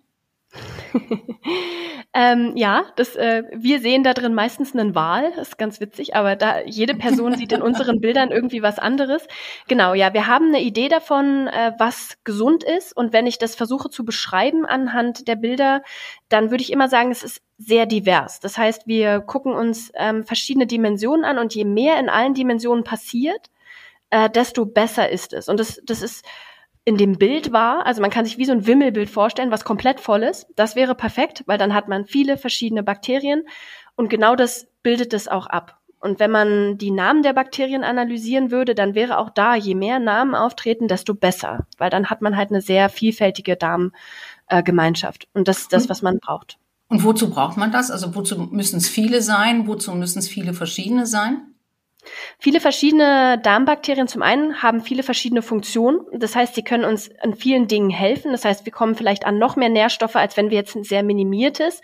ähm, 2.15 2.53
ja, 2.57 2.85
das, 2.97 3.15
äh, 3.15 3.45
wir 3.53 3.81
sehen 3.81 4.03
da 4.03 4.15
drin 4.15 4.35
meistens 4.35 4.75
einen 4.75 4.95
Wal, 4.95 5.33
das 5.37 5.49
ist 5.49 5.59
ganz 5.59 5.81
witzig, 5.81 6.17
aber 6.17 6.35
da 6.35 6.61
jede 6.65 6.95
Person 6.95 7.37
sieht 7.37 7.53
in 7.53 7.63
unseren 7.63 8.01
Bildern 8.01 8.31
irgendwie 8.31 8.63
was 8.63 8.79
anderes. 8.79 9.27
Genau, 9.69 9.95
ja, 9.95 10.13
wir 10.13 10.27
haben 10.27 10.49
eine 10.49 10.61
Idee 10.61 10.89
davon, 10.89 11.47
äh, 11.47 11.73
was 11.79 12.19
gesund 12.25 12.65
ist 12.65 12.97
und 12.97 13.13
wenn 13.13 13.27
ich 13.27 13.39
das 13.39 13.55
versuche 13.55 13.91
zu 13.91 14.05
beschreiben 14.05 14.67
anhand 14.67 15.29
der 15.29 15.37
Bilder, 15.37 15.83
dann 16.29 16.51
würde 16.51 16.63
ich 16.63 16.73
immer 16.73 16.89
sagen, 16.89 17.11
es 17.11 17.23
ist 17.23 17.43
sehr 17.59 17.87
divers. 17.87 18.41
Das 18.41 18.59
heißt, 18.59 18.87
wir 18.87 19.21
gucken 19.21 19.53
uns 19.53 19.93
ähm, 19.95 20.25
verschiedene 20.25 20.67
Dimensionen 20.67 21.25
an 21.25 21.39
und 21.39 21.55
je 21.55 21.65
mehr 21.65 22.01
in 22.01 22.09
allen 22.09 22.35
Dimensionen 22.35 22.85
passiert, 22.85 23.51
äh, 24.11 24.29
desto 24.29 24.67
besser 24.67 25.09
ist 25.11 25.33
es. 25.33 25.49
Und 25.49 25.61
das, 25.61 25.81
das 25.85 26.03
ist 26.03 26.25
in 26.91 26.97
dem 26.97 27.19
Bild 27.19 27.53
war, 27.53 27.87
also 27.87 28.03
man 28.03 28.11
kann 28.11 28.25
sich 28.25 28.37
wie 28.37 28.45
so 28.45 28.51
ein 28.51 28.67
Wimmelbild 28.67 29.09
vorstellen, 29.09 29.53
was 29.53 29.65
komplett 29.65 30.01
voll 30.01 30.25
ist. 30.25 30.49
Das 30.57 30.75
wäre 30.75 30.97
perfekt, 30.97 31.45
weil 31.47 31.57
dann 31.57 31.73
hat 31.73 31.87
man 31.87 32.05
viele 32.05 32.37
verschiedene 32.37 32.83
Bakterien 32.83 33.45
und 33.95 34.11
genau 34.11 34.35
das 34.35 34.67
bildet 34.83 35.15
es 35.15 35.29
auch 35.29 35.47
ab. 35.47 35.79
Und 36.01 36.19
wenn 36.19 36.33
man 36.33 36.79
die 36.79 36.91
Namen 36.91 37.23
der 37.23 37.33
Bakterien 37.33 37.85
analysieren 37.85 38.51
würde, 38.51 38.75
dann 38.75 38.97
wäre 38.97 39.19
auch 39.19 39.31
da, 39.31 39.55
je 39.55 39.77
mehr 39.77 40.01
Namen 40.01 40.35
auftreten, 40.35 40.89
desto 40.89 41.15
besser, 41.15 41.65
weil 41.79 41.91
dann 41.91 42.11
hat 42.11 42.23
man 42.23 42.37
halt 42.37 42.51
eine 42.51 42.61
sehr 42.61 42.89
vielfältige 42.89 43.57
Darmgemeinschaft. 43.57 45.29
und 45.33 45.47
das 45.47 45.59
ist 45.59 45.73
das, 45.73 45.89
was 45.89 46.03
man 46.03 46.19
braucht. 46.19 46.59
Und 46.89 47.05
wozu 47.05 47.31
braucht 47.31 47.57
man 47.57 47.71
das? 47.71 47.93
Also 47.93 48.17
wozu 48.17 48.37
müssen 48.51 48.79
es 48.79 48.89
viele 48.89 49.23
sein? 49.23 49.69
Wozu 49.69 49.93
müssen 49.93 50.19
es 50.19 50.27
viele 50.27 50.55
verschiedene 50.55 51.07
sein? 51.07 51.50
Viele 52.43 52.59
verschiedene 52.61 53.39
Darmbakterien 53.39 54.09
zum 54.09 54.23
einen 54.23 54.63
haben 54.63 54.81
viele 54.81 55.03
verschiedene 55.03 55.43
Funktionen. 55.43 56.01
Das 56.11 56.35
heißt, 56.35 56.55
sie 56.55 56.63
können 56.63 56.87
uns 56.87 57.11
an 57.21 57.35
vielen 57.35 57.69
Dingen 57.69 57.91
helfen. 57.91 58.33
Das 58.33 58.47
heißt, 58.47 58.65
wir 58.65 58.73
kommen 58.73 58.95
vielleicht 58.95 59.27
an 59.27 59.39
noch 59.39 59.57
mehr 59.57 59.69
Nährstoffe, 59.69 60.17
als 60.17 60.39
wenn 60.39 60.49
wir 60.49 60.57
jetzt 60.57 60.75
ein 60.75 60.83
sehr 60.83 61.03
minimiertes 61.03 61.83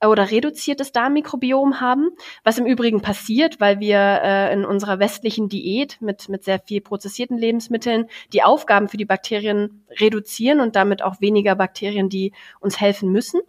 äh, 0.00 0.06
oder 0.06 0.30
reduziertes 0.30 0.92
Darmmikrobiom 0.92 1.82
haben. 1.82 2.08
Was 2.42 2.56
im 2.56 2.64
Übrigen 2.64 3.02
passiert, 3.02 3.60
weil 3.60 3.80
wir 3.80 3.98
äh, 3.98 4.52
in 4.54 4.64
unserer 4.64 4.98
westlichen 4.98 5.50
Diät 5.50 6.00
mit, 6.00 6.30
mit 6.30 6.42
sehr 6.42 6.58
viel 6.58 6.80
prozessierten 6.80 7.36
Lebensmitteln 7.36 8.06
die 8.32 8.42
Aufgaben 8.42 8.88
für 8.88 8.96
die 8.96 9.04
Bakterien 9.04 9.84
reduzieren 10.00 10.60
und 10.60 10.74
damit 10.74 11.02
auch 11.02 11.20
weniger 11.20 11.54
Bakterien, 11.54 12.08
die 12.08 12.32
uns 12.60 12.80
helfen 12.80 13.12
müssen 13.12 13.42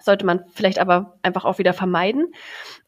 sollte 0.00 0.26
man 0.26 0.44
vielleicht 0.52 0.78
aber 0.78 1.18
einfach 1.22 1.44
auch 1.44 1.58
wieder 1.58 1.72
vermeiden. 1.72 2.32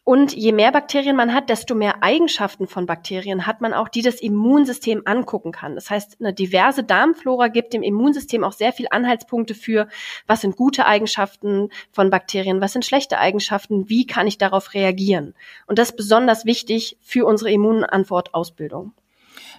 Und 0.09 0.37
je 0.37 0.53
mehr 0.53 0.71
Bakterien 0.71 1.17
man 1.17 1.35
hat, 1.35 1.51
desto 1.51 1.75
mehr 1.75 2.05
Eigenschaften 2.05 2.69
von 2.69 2.87
Bakterien 2.87 3.45
hat 3.45 3.61
man 3.61 3.75
auch, 3.75 3.89
die 3.89 4.03
das 4.03 4.21
Immunsystem 4.21 5.03
angucken 5.05 5.51
kann. 5.51 5.75
Das 5.75 5.91
heißt, 5.91 6.19
eine 6.21 6.33
diverse 6.33 6.85
Darmflora 6.85 7.49
gibt 7.49 7.73
dem 7.73 7.83
Immunsystem 7.83 8.45
auch 8.45 8.53
sehr 8.53 8.73
viel 8.73 8.87
Anhaltspunkte 8.89 9.57
für, 9.57 9.89
was 10.29 10.43
sind 10.43 10.55
gute 10.55 10.87
Eigenschaften 10.87 11.71
von 11.91 12.09
Bakterien, 12.09 12.61
was 12.61 12.73
sind 12.73 12.85
schlechte 12.85 13.19
Eigenschaften, 13.19 13.89
wie 13.89 14.07
kann 14.07 14.29
ich 14.29 14.39
darauf 14.39 14.75
reagieren. 14.75 15.35
Und 15.67 15.81
das 15.81 15.91
ist 15.91 15.97
besonders 15.97 16.45
wichtig 16.45 16.97
für 17.03 17.27
unsere 17.27 17.51
Immunantwortausbildung. 17.51 18.93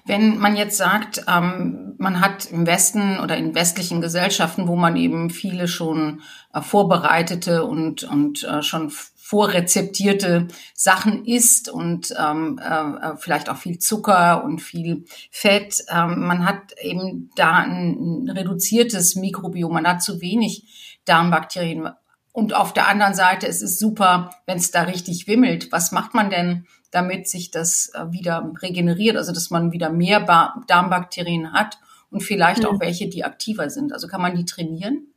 Wenn 0.05 0.37
man 0.37 0.55
jetzt 0.55 0.77
sagt, 0.77 1.25
ähm, 1.27 1.95
man 1.97 2.21
hat 2.21 2.49
im 2.49 2.65
Westen 2.65 3.19
oder 3.19 3.35
in 3.35 3.53
westlichen 3.53 3.99
Gesellschaften, 3.99 4.69
wo 4.69 4.77
man 4.77 4.95
eben 4.95 5.29
viele 5.29 5.67
schon 5.67 6.21
äh, 6.53 6.61
vorbereitete 6.61 7.65
und, 7.65 8.05
und 8.05 8.45
äh, 8.45 8.63
schon 8.63 8.89
vorrezeptierte 9.27 10.47
Sachen 10.73 11.25
isst 11.25 11.67
und 11.67 12.15
ähm, 12.17 12.61
äh, 12.63 13.17
vielleicht 13.17 13.49
auch 13.49 13.57
viel 13.57 13.77
Zucker 13.77 14.41
und 14.45 14.61
viel 14.61 15.03
Fett. 15.31 15.83
Ähm, 15.89 16.25
man 16.25 16.45
hat 16.45 16.71
eben 16.81 17.29
da 17.35 17.57
ein, 17.57 18.31
reduziertes 18.33 19.15
Mikrobiom, 19.15 19.73
man 19.73 19.85
hat 19.85 20.01
zu 20.01 20.21
wenig 20.21 21.01
Darmbakterien. 21.03 21.89
Und 22.31 22.53
auf 22.53 22.71
der 22.71 22.87
anderen 22.87 23.15
Seite, 23.15 23.47
es 23.47 23.61
ist 23.61 23.79
super, 23.79 24.29
wenn 24.45 24.59
es 24.59 24.71
da 24.71 24.83
richtig 24.83 25.27
wimmelt. 25.27 25.73
Was 25.73 25.91
macht 25.91 26.13
man 26.13 26.29
denn, 26.29 26.65
damit 26.91 27.27
sich 27.27 27.51
das 27.51 27.91
äh, 27.95 28.09
wieder 28.13 28.53
regeneriert, 28.61 29.17
also 29.17 29.33
dass 29.33 29.49
man 29.49 29.73
wieder 29.73 29.89
mehr 29.89 30.21
ba 30.21 30.63
Darmbakterien 30.67 31.51
hat 31.51 31.79
und 32.09 32.23
vielleicht 32.23 32.61
mhm. 32.61 32.67
auch 32.69 32.79
welche, 32.79 33.09
die 33.09 33.25
aktiver 33.25 33.69
sind? 33.69 33.91
Also 33.91 34.07
kann 34.07 34.21
man 34.21 34.37
die 34.37 34.45
trainieren? 34.45 35.07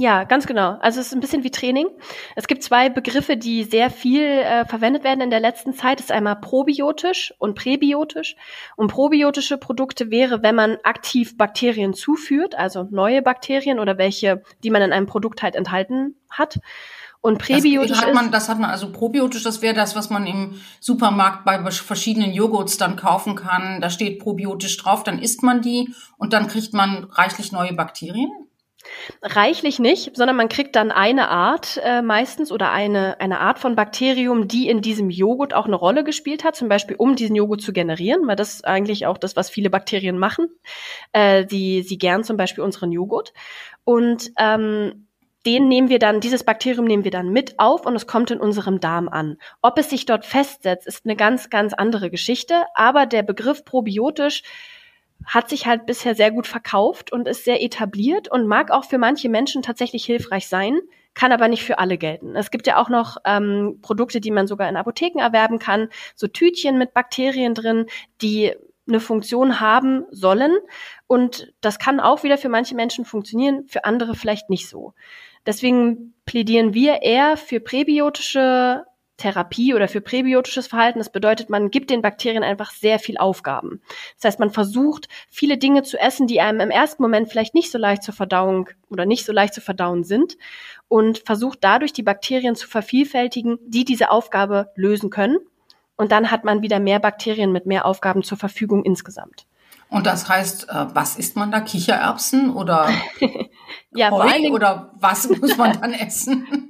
Ja, 0.00 0.24
ganz 0.24 0.46
genau. 0.46 0.78
Also 0.80 0.98
es 0.98 1.08
ist 1.08 1.12
ein 1.12 1.20
bisschen 1.20 1.44
wie 1.44 1.50
Training. 1.50 1.86
Es 2.34 2.46
gibt 2.46 2.62
zwei 2.62 2.88
Begriffe, 2.88 3.36
die 3.36 3.64
sehr 3.64 3.90
viel 3.90 4.22
äh, 4.22 4.64
verwendet 4.64 5.04
werden 5.04 5.20
in 5.20 5.28
der 5.28 5.40
letzten 5.40 5.74
Zeit. 5.74 5.98
Das 5.98 6.06
ist 6.06 6.10
einmal 6.10 6.36
probiotisch 6.36 7.34
und 7.36 7.54
präbiotisch. 7.54 8.34
Und 8.76 8.90
probiotische 8.90 9.58
Produkte 9.58 10.10
wäre, 10.10 10.42
wenn 10.42 10.54
man 10.54 10.78
aktiv 10.84 11.36
Bakterien 11.36 11.92
zuführt, 11.92 12.54
also 12.54 12.88
neue 12.90 13.20
Bakterien 13.20 13.78
oder 13.78 13.98
welche, 13.98 14.42
die 14.64 14.70
man 14.70 14.80
in 14.80 14.94
einem 14.94 15.04
Produkt 15.04 15.42
halt 15.42 15.54
enthalten 15.54 16.14
hat. 16.30 16.60
Und 17.20 17.36
präbiotisch 17.36 17.98
das 17.98 18.06
hat 18.06 18.14
man, 18.14 18.32
das 18.32 18.48
hat 18.48 18.58
man 18.58 18.70
also 18.70 18.90
probiotisch, 18.92 19.42
das 19.42 19.60
wäre 19.60 19.74
das, 19.74 19.96
was 19.96 20.08
man 20.08 20.26
im 20.26 20.62
Supermarkt 20.80 21.44
bei 21.44 21.62
verschiedenen 21.70 22.32
Joghurts 22.32 22.78
dann 22.78 22.96
kaufen 22.96 23.34
kann. 23.34 23.82
Da 23.82 23.90
steht 23.90 24.18
probiotisch 24.18 24.78
drauf, 24.78 25.04
dann 25.04 25.18
isst 25.18 25.42
man 25.42 25.60
die 25.60 25.92
und 26.16 26.32
dann 26.32 26.48
kriegt 26.48 26.72
man 26.72 27.04
reichlich 27.04 27.52
neue 27.52 27.74
Bakterien. 27.74 28.30
Reichlich 29.22 29.78
nicht, 29.78 30.16
sondern 30.16 30.36
man 30.36 30.48
kriegt 30.48 30.74
dann 30.74 30.90
eine 30.90 31.28
Art 31.28 31.80
äh, 31.84 32.00
meistens 32.00 32.50
oder 32.50 32.72
eine, 32.72 33.20
eine 33.20 33.40
Art 33.40 33.58
von 33.58 33.76
Bakterium, 33.76 34.48
die 34.48 34.68
in 34.68 34.80
diesem 34.80 35.10
Joghurt 35.10 35.52
auch 35.52 35.66
eine 35.66 35.76
Rolle 35.76 36.04
gespielt 36.04 36.44
hat, 36.44 36.56
zum 36.56 36.68
Beispiel 36.68 36.96
um 36.96 37.16
diesen 37.16 37.36
Joghurt 37.36 37.60
zu 37.60 37.72
generieren, 37.72 38.26
weil 38.26 38.36
das 38.36 38.54
ist 38.54 38.66
eigentlich 38.66 39.06
auch 39.06 39.18
das, 39.18 39.36
was 39.36 39.50
viele 39.50 39.70
Bakterien 39.70 40.18
machen. 40.18 40.48
Äh, 41.12 41.44
die, 41.44 41.82
sie 41.82 41.98
gern 41.98 42.24
zum 42.24 42.36
Beispiel 42.36 42.64
unseren 42.64 42.92
Joghurt. 42.92 43.32
Und 43.84 44.30
ähm, 44.38 45.06
den 45.46 45.68
nehmen 45.68 45.88
wir 45.88 45.98
dann, 45.98 46.20
dieses 46.20 46.44
Bakterium 46.44 46.84
nehmen 46.84 47.04
wir 47.04 47.10
dann 47.10 47.30
mit 47.30 47.58
auf 47.58 47.86
und 47.86 47.96
es 47.96 48.06
kommt 48.06 48.30
in 48.30 48.40
unserem 48.40 48.80
Darm 48.80 49.08
an. 49.08 49.38
Ob 49.62 49.78
es 49.78 49.88
sich 49.88 50.04
dort 50.04 50.26
festsetzt, 50.26 50.86
ist 50.86 51.06
eine 51.06 51.16
ganz, 51.16 51.48
ganz 51.48 51.72
andere 51.72 52.10
Geschichte. 52.10 52.64
Aber 52.74 53.06
der 53.06 53.22
Begriff 53.22 53.64
probiotisch 53.64 54.42
hat 55.24 55.48
sich 55.48 55.66
halt 55.66 55.86
bisher 55.86 56.14
sehr 56.14 56.30
gut 56.30 56.46
verkauft 56.46 57.12
und 57.12 57.28
ist 57.28 57.44
sehr 57.44 57.62
etabliert 57.62 58.30
und 58.30 58.46
mag 58.46 58.70
auch 58.70 58.84
für 58.84 58.98
manche 58.98 59.28
Menschen 59.28 59.62
tatsächlich 59.62 60.04
hilfreich 60.04 60.48
sein, 60.48 60.80
kann 61.14 61.32
aber 61.32 61.48
nicht 61.48 61.64
für 61.64 61.78
alle 61.78 61.98
gelten. 61.98 62.36
Es 62.36 62.50
gibt 62.50 62.66
ja 62.66 62.78
auch 62.78 62.88
noch 62.88 63.16
ähm, 63.24 63.78
Produkte, 63.82 64.20
die 64.20 64.30
man 64.30 64.46
sogar 64.46 64.68
in 64.68 64.76
Apotheken 64.76 65.20
erwerben 65.20 65.58
kann, 65.58 65.88
so 66.14 66.26
Tütchen 66.26 66.78
mit 66.78 66.94
Bakterien 66.94 67.54
drin, 67.54 67.86
die 68.22 68.54
eine 68.88 69.00
Funktion 69.00 69.60
haben 69.60 70.04
sollen. 70.10 70.56
Und 71.06 71.52
das 71.60 71.78
kann 71.78 72.00
auch 72.00 72.22
wieder 72.22 72.38
für 72.38 72.48
manche 72.48 72.74
Menschen 72.74 73.04
funktionieren, 73.04 73.66
für 73.68 73.84
andere 73.84 74.14
vielleicht 74.14 74.50
nicht 74.50 74.68
so. 74.68 74.94
Deswegen 75.46 76.14
plädieren 76.26 76.74
wir 76.74 77.02
eher 77.02 77.36
für 77.36 77.60
präbiotische 77.60 78.84
Therapie 79.20 79.74
oder 79.74 79.86
für 79.86 80.00
präbiotisches 80.00 80.66
Verhalten. 80.66 80.98
Das 80.98 81.12
bedeutet, 81.12 81.50
man 81.50 81.70
gibt 81.70 81.90
den 81.90 82.02
Bakterien 82.02 82.42
einfach 82.42 82.72
sehr 82.72 82.98
viel 82.98 83.18
Aufgaben. 83.18 83.80
Das 84.16 84.24
heißt, 84.24 84.40
man 84.40 84.50
versucht, 84.50 85.08
viele 85.28 85.58
Dinge 85.58 85.82
zu 85.82 85.98
essen, 85.98 86.26
die 86.26 86.40
einem 86.40 86.60
im 86.60 86.70
ersten 86.70 87.02
Moment 87.02 87.28
vielleicht 87.28 87.54
nicht 87.54 87.70
so 87.70 87.78
leicht 87.78 88.02
zur 88.02 88.14
Verdauung 88.14 88.68
oder 88.88 89.06
nicht 89.06 89.24
so 89.24 89.32
leicht 89.32 89.54
zu 89.54 89.60
verdauen 89.60 90.04
sind 90.04 90.36
und 90.88 91.18
versucht 91.18 91.58
dadurch 91.62 91.92
die 91.92 92.02
Bakterien 92.02 92.56
zu 92.56 92.66
vervielfältigen, 92.66 93.58
die 93.66 93.84
diese 93.84 94.10
Aufgabe 94.10 94.70
lösen 94.74 95.10
können. 95.10 95.38
Und 95.96 96.12
dann 96.12 96.30
hat 96.30 96.44
man 96.44 96.62
wieder 96.62 96.80
mehr 96.80 96.98
Bakterien 96.98 97.52
mit 97.52 97.66
mehr 97.66 97.84
Aufgaben 97.84 98.22
zur 98.22 98.38
Verfügung 98.38 98.84
insgesamt. 98.84 99.46
Und 99.90 100.06
das 100.06 100.28
heißt, 100.28 100.68
äh, 100.68 100.86
was 100.94 101.16
isst 101.16 101.36
man 101.36 101.50
da? 101.50 101.60
Kichererbsen 101.60 102.54
oder 102.54 102.88
ja, 103.94 104.10
Heu 104.10 104.50
oder 104.52 104.92
was 104.94 105.28
muss 105.28 105.56
man 105.56 105.80
dann 105.80 105.92
essen? 105.92 106.66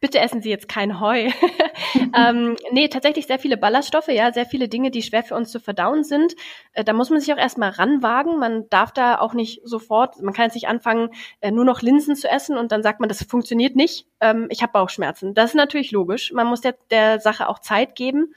Bitte 0.00 0.18
essen 0.18 0.42
Sie 0.42 0.50
jetzt 0.50 0.68
kein 0.68 1.00
Heu. 1.00 1.30
ähm, 2.16 2.56
nee, 2.70 2.88
tatsächlich 2.88 3.26
sehr 3.26 3.38
viele 3.38 3.56
Ballaststoffe, 3.56 4.08
ja, 4.08 4.32
sehr 4.32 4.46
viele 4.46 4.68
Dinge, 4.68 4.90
die 4.90 5.02
schwer 5.02 5.22
für 5.22 5.34
uns 5.34 5.50
zu 5.50 5.60
verdauen 5.60 6.04
sind. 6.04 6.34
Äh, 6.72 6.84
da 6.84 6.92
muss 6.92 7.10
man 7.10 7.20
sich 7.20 7.32
auch 7.32 7.38
erstmal 7.38 7.70
ranwagen. 7.70 8.38
Man 8.38 8.68
darf 8.70 8.92
da 8.92 9.18
auch 9.18 9.34
nicht 9.34 9.60
sofort, 9.64 10.20
man 10.20 10.34
kann 10.34 10.46
jetzt 10.46 10.54
nicht 10.54 10.68
anfangen, 10.68 11.10
äh, 11.40 11.50
nur 11.50 11.64
noch 11.64 11.82
Linsen 11.82 12.16
zu 12.16 12.28
essen 12.28 12.56
und 12.56 12.72
dann 12.72 12.82
sagt 12.82 13.00
man, 13.00 13.08
das 13.08 13.22
funktioniert 13.24 13.76
nicht. 13.76 14.06
Ähm, 14.20 14.46
ich 14.50 14.62
habe 14.62 14.72
Bauchschmerzen. 14.72 15.34
Das 15.34 15.50
ist 15.50 15.56
natürlich 15.56 15.92
logisch. 15.92 16.32
Man 16.32 16.46
muss 16.46 16.60
der, 16.60 16.76
der 16.90 17.20
Sache 17.20 17.48
auch 17.48 17.58
Zeit 17.58 17.94
geben 17.94 18.34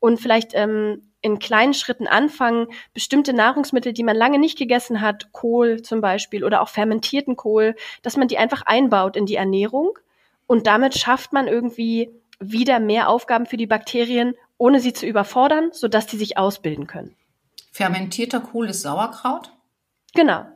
und 0.00 0.20
vielleicht 0.20 0.52
ähm, 0.54 1.10
in 1.20 1.38
kleinen 1.38 1.74
Schritten 1.74 2.06
anfangen, 2.06 2.68
bestimmte 2.94 3.32
Nahrungsmittel, 3.32 3.92
die 3.92 4.04
man 4.04 4.16
lange 4.16 4.38
nicht 4.38 4.56
gegessen 4.56 5.00
hat, 5.00 5.32
Kohl 5.32 5.82
zum 5.82 6.00
Beispiel 6.00 6.44
oder 6.44 6.62
auch 6.62 6.68
fermentierten 6.68 7.34
Kohl, 7.34 7.74
dass 8.02 8.16
man 8.16 8.28
die 8.28 8.38
einfach 8.38 8.62
einbaut 8.62 9.16
in 9.16 9.26
die 9.26 9.34
Ernährung 9.34 9.98
und 10.46 10.66
damit 10.66 10.96
schafft 10.98 11.32
man 11.32 11.48
irgendwie 11.48 12.10
wieder 12.38 12.80
mehr 12.80 13.08
Aufgaben 13.08 13.46
für 13.46 13.56
die 13.56 13.66
Bakterien, 13.66 14.34
ohne 14.58 14.80
sie 14.80 14.92
zu 14.92 15.06
überfordern, 15.06 15.70
sodass 15.72 16.06
die 16.06 16.16
sich 16.16 16.38
ausbilden 16.38 16.86
können. 16.86 17.16
Fermentierter 17.72 18.40
Kohl 18.40 18.70
ist 18.70 18.82
Sauerkraut? 18.82 19.52
Genau. 20.14 20.46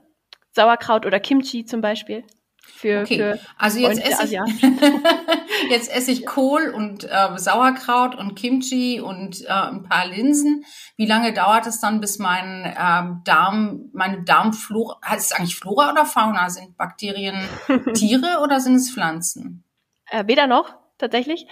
Sauerkraut 0.53 1.07
oder 1.07 1.21
Kimchi 1.21 1.65
zum 1.65 1.81
Beispiel. 1.81 2.25
Für, 2.63 3.01
okay. 3.01 3.17
für 3.17 3.39
also 3.57 3.79
jetzt 3.79 4.03
esse, 4.03 4.25
ich, 4.25 4.33
jetzt 5.71 5.91
esse 5.91 6.11
ich 6.13 6.25
Kohl 6.25 6.69
und 6.69 7.05
äh, 7.05 7.37
Sauerkraut 7.37 8.15
und 8.15 8.35
Kimchi 8.37 9.01
und 9.01 9.45
äh, 9.45 9.49
ein 9.49 9.83
paar 9.83 10.07
Linsen. 10.07 10.65
Wie 10.97 11.07
lange 11.07 11.33
dauert 11.33 11.67
es 11.67 11.81
dann, 11.81 12.01
bis 12.01 12.19
mein 12.19 12.65
äh, 12.65 13.23
Darm, 13.25 13.91
meine 13.93 14.23
Darmflora, 14.25 14.99
heißt 15.05 15.31
es 15.31 15.37
eigentlich 15.37 15.57
Flora 15.57 15.93
oder 15.93 16.07
Fauna? 16.07 16.49
Sind 16.49 16.77
Bakterien 16.77 17.37
Tiere 17.95 18.41
oder 18.43 18.61
sind 18.61 18.77
es 18.77 18.91
Pflanzen? 18.91 19.65
Äh, 20.11 20.25
weder 20.27 20.47
noch, 20.47 20.75
tatsächlich. 20.99 21.47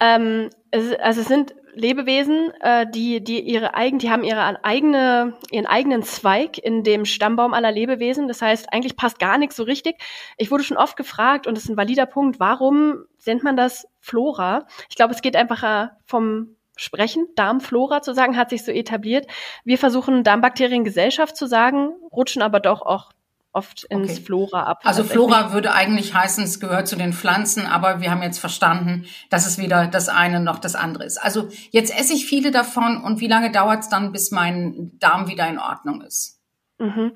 Ähm, 0.00 0.50
es, 0.70 0.92
also 0.94 1.20
es 1.20 1.28
sind 1.28 1.54
Lebewesen, 1.74 2.52
äh, 2.60 2.86
die, 2.88 3.22
die 3.22 3.40
ihre 3.40 3.74
eigen, 3.74 3.98
die 3.98 4.10
haben 4.10 4.22
ihre 4.22 4.64
eigene, 4.64 5.34
ihren 5.50 5.66
eigenen 5.66 6.02
Zweig 6.02 6.58
in 6.58 6.84
dem 6.84 7.04
Stammbaum 7.04 7.52
aller 7.52 7.72
Lebewesen. 7.72 8.28
Das 8.28 8.42
heißt, 8.42 8.72
eigentlich 8.72 8.96
passt 8.96 9.18
gar 9.18 9.38
nichts 9.38 9.56
so 9.56 9.64
richtig. 9.64 9.96
Ich 10.36 10.50
wurde 10.50 10.64
schon 10.64 10.76
oft 10.76 10.96
gefragt, 10.96 11.46
und 11.46 11.56
das 11.56 11.64
ist 11.64 11.70
ein 11.70 11.76
valider 11.76 12.06
Punkt, 12.06 12.38
warum 12.38 13.04
nennt 13.26 13.42
man 13.42 13.56
das 13.56 13.88
Flora? 14.00 14.66
Ich 14.88 14.96
glaube, 14.96 15.14
es 15.14 15.22
geht 15.22 15.36
einfach 15.36 15.90
vom 16.04 16.56
Sprechen, 16.76 17.28
Darmflora 17.36 18.02
zu 18.02 18.14
sagen, 18.14 18.36
hat 18.36 18.50
sich 18.50 18.64
so 18.64 18.72
etabliert. 18.72 19.26
Wir 19.64 19.78
versuchen 19.78 20.24
Darmbakteriengesellschaft 20.24 21.36
zu 21.36 21.46
sagen, 21.46 21.92
rutschen 22.12 22.42
aber 22.42 22.60
doch 22.60 22.82
auch 22.82 23.12
oft 23.54 23.84
ins 23.84 24.12
okay. 24.12 24.22
Flora 24.22 24.64
ab. 24.64 24.80
Also 24.84 25.04
Flora 25.04 25.52
würde 25.52 25.72
eigentlich 25.72 26.12
heißen, 26.12 26.44
es 26.44 26.60
gehört 26.60 26.88
zu 26.88 26.96
den 26.96 27.12
Pflanzen, 27.12 27.66
aber 27.66 28.00
wir 28.00 28.10
haben 28.10 28.22
jetzt 28.22 28.38
verstanden, 28.38 29.06
dass 29.30 29.46
es 29.46 29.58
weder 29.58 29.86
das 29.86 30.08
eine 30.08 30.40
noch 30.40 30.58
das 30.58 30.74
andere 30.74 31.04
ist. 31.04 31.18
Also 31.18 31.48
jetzt 31.70 31.96
esse 31.98 32.12
ich 32.12 32.26
viele 32.26 32.50
davon 32.50 33.02
und 33.02 33.20
wie 33.20 33.28
lange 33.28 33.52
dauert 33.52 33.80
es 33.80 33.88
dann, 33.88 34.12
bis 34.12 34.30
mein 34.30 34.92
Darm 34.98 35.28
wieder 35.28 35.48
in 35.48 35.58
Ordnung 35.58 36.02
ist? 36.02 36.40
Mhm. 36.78 37.12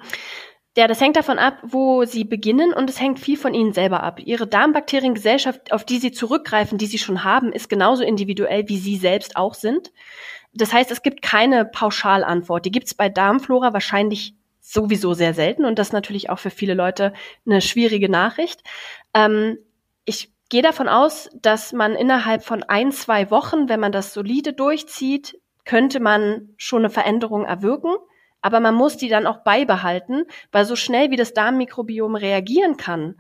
Ja, 0.77 0.87
das 0.87 1.01
hängt 1.01 1.17
davon 1.17 1.41
ab, 1.41 1.59
wo 1.65 2.05
Sie 2.05 2.23
beginnen 2.23 2.73
und 2.73 2.89
es 2.89 3.01
hängt 3.01 3.19
viel 3.19 3.37
von 3.37 3.53
Ihnen 3.53 3.73
selber 3.73 4.05
ab. 4.05 4.21
Ihre 4.21 4.47
Darmbakteriengesellschaft, 4.47 5.73
auf 5.73 5.85
die 5.85 5.99
Sie 5.99 6.13
zurückgreifen, 6.13 6.79
die 6.79 6.87
Sie 6.87 6.99
schon 6.99 7.25
haben, 7.25 7.53
ist 7.53 7.69
genauso 7.69 8.05
individuell, 8.05 8.69
wie 8.69 8.79
Sie 8.79 8.97
selbst 8.97 9.37
auch 9.37 9.55
sind. 9.55 9.91
Das 10.55 10.73
heißt, 10.73 10.93
es 10.93 11.03
gibt 11.03 11.21
keine 11.21 11.65
Pauschalantwort. 11.65 12.65
Die 12.65 12.71
gibt 12.71 12.87
es 12.87 12.95
bei 12.95 13.09
Darmflora 13.09 13.73
wahrscheinlich 13.73 14.38
sowieso 14.71 15.15
sehr 15.15 15.33
selten 15.33 15.65
und 15.65 15.79
das 15.79 15.93
natürlich 15.93 16.29
auch 16.29 16.39
für 16.39 16.51
viele 16.51 16.75
Leute 16.75 17.15
eine 17.47 17.63
schwierige 17.63 18.11
Nachricht. 18.11 18.63
Ähm, 19.15 19.59
ich 20.05 20.33
gehe 20.51 20.63
davon 20.63 20.89
aus, 20.89 21.31
dass 21.41 21.73
man 21.73 21.95
innerhalb 21.95 22.45
von 22.45 22.63
ein, 22.63 22.93
zwei 22.93 23.31
Wochen, 23.31 23.69
wenn 23.69 23.81
man 23.81 23.93
das 23.93 24.13
solide 24.13 24.53
durchzieht, 24.53 25.41
könnte 25.65 26.01
man 26.01 26.51
schon 26.57 26.83
eine 26.83 26.91
Veränderung 26.91 27.45
erwirken. 27.45 27.95
Aber 28.41 28.61
man 28.61 28.75
muss 28.75 28.97
die 28.97 29.09
dann 29.09 29.27
auch 29.27 29.39
beibehalten, 29.39 30.25
weil 30.53 30.65
so 30.65 30.77
schnell 30.77 31.11
wie 31.11 31.17
das 31.17 31.35
Darmmikrobiom 31.35 32.15
reagieren 32.15 32.77
kann, 32.77 33.17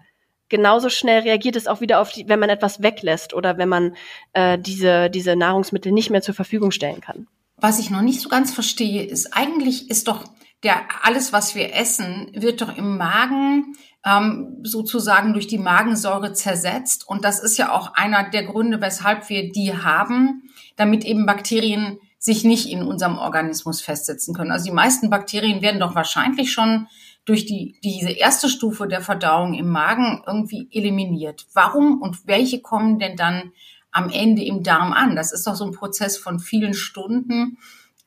genauso 0.48 0.88
schnell 0.90 1.22
reagiert 1.22 1.56
es 1.56 1.66
auch 1.66 1.80
wieder 1.80 2.00
auf 2.00 2.12
die, 2.12 2.28
wenn 2.28 2.38
man 2.38 2.50
etwas 2.50 2.82
weglässt 2.82 3.34
oder 3.34 3.58
wenn 3.58 3.68
man 3.68 3.96
äh, 4.32 4.58
diese, 4.58 5.10
diese 5.10 5.34
Nahrungsmittel 5.34 5.92
nicht 5.92 6.10
mehr 6.10 6.22
zur 6.22 6.34
Verfügung 6.34 6.70
stellen 6.70 7.00
kann. 7.00 7.26
Was 7.56 7.80
ich 7.80 7.90
noch 7.90 8.02
nicht 8.02 8.20
so 8.20 8.28
ganz 8.28 8.52
verstehe, 8.52 9.02
ist, 9.02 9.34
eigentlich 9.34 9.90
ist 9.90 10.08
doch 10.08 10.24
der 10.62 10.76
alles, 11.02 11.32
was 11.32 11.54
wir 11.54 11.74
essen, 11.74 12.30
wird 12.34 12.60
doch 12.60 12.76
im 12.76 12.96
Magen 12.96 13.74
ähm, 14.04 14.58
sozusagen 14.62 15.32
durch 15.32 15.46
die 15.46 15.58
Magensäure 15.58 16.32
zersetzt. 16.32 17.08
Und 17.08 17.24
das 17.24 17.40
ist 17.40 17.56
ja 17.58 17.72
auch 17.72 17.94
einer 17.94 18.28
der 18.30 18.44
Gründe, 18.44 18.80
weshalb 18.80 19.28
wir 19.28 19.50
die 19.50 19.76
haben, 19.76 20.42
damit 20.76 21.04
eben 21.04 21.26
Bakterien 21.26 21.98
sich 22.18 22.44
nicht 22.44 22.70
in 22.70 22.82
unserem 22.82 23.16
Organismus 23.18 23.80
festsetzen 23.80 24.34
können. 24.34 24.50
Also 24.50 24.66
die 24.66 24.74
meisten 24.74 25.10
Bakterien 25.10 25.62
werden 25.62 25.80
doch 25.80 25.94
wahrscheinlich 25.94 26.52
schon 26.52 26.88
durch 27.24 27.46
die, 27.46 27.78
diese 27.84 28.10
erste 28.10 28.48
Stufe 28.48 28.88
der 28.88 29.00
Verdauung 29.00 29.54
im 29.54 29.68
Magen 29.68 30.22
irgendwie 30.26 30.68
eliminiert. 30.72 31.46
Warum 31.52 32.00
und 32.00 32.26
welche 32.26 32.60
kommen 32.60 32.98
denn 32.98 33.16
dann 33.16 33.52
am 33.92 34.10
Ende 34.10 34.42
im 34.42 34.62
Darm 34.62 34.92
an? 34.92 35.14
Das 35.14 35.32
ist 35.32 35.46
doch 35.46 35.54
so 35.54 35.64
ein 35.64 35.72
Prozess 35.72 36.16
von 36.16 36.40
vielen 36.40 36.74
Stunden, 36.74 37.58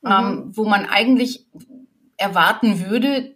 mhm. 0.02 0.12
ähm, 0.12 0.52
wo 0.54 0.66
man 0.68 0.86
eigentlich 0.86 1.46
erwarten 2.22 2.88
würde, 2.88 3.36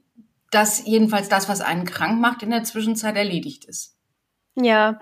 dass 0.52 0.86
jedenfalls 0.86 1.28
das, 1.28 1.50
was 1.50 1.62
einen 1.62 1.86
krank 1.86 2.20
macht, 2.20 2.44
in 2.44 2.52
der 2.52 2.64
Zwischenzeit 2.64 3.16
erledigt 3.16 3.66
ist. 3.66 3.98
Ja. 4.56 5.00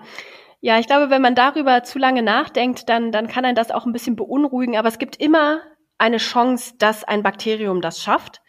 Ja, 0.60 0.78
ich 0.78 0.86
glaube, 0.86 1.10
wenn 1.10 1.20
man 1.20 1.34
darüber 1.34 1.84
zu 1.84 1.98
lange 1.98 2.22
nachdenkt, 2.22 2.88
dann, 2.88 3.12
dann 3.12 3.28
kann 3.28 3.44
einen 3.44 3.54
das 3.54 3.70
auch 3.70 3.84
ein 3.84 3.92
bisschen 3.92 4.16
beunruhigen. 4.16 4.76
Aber 4.76 4.88
es 4.88 4.98
gibt 4.98 5.16
immer 5.16 5.60
eine 5.98 6.16
Chance, 6.16 6.74
dass 6.78 7.04
ein 7.04 7.22
Bakterium 7.22 7.80
das 7.82 8.02
schafft. 8.02 8.40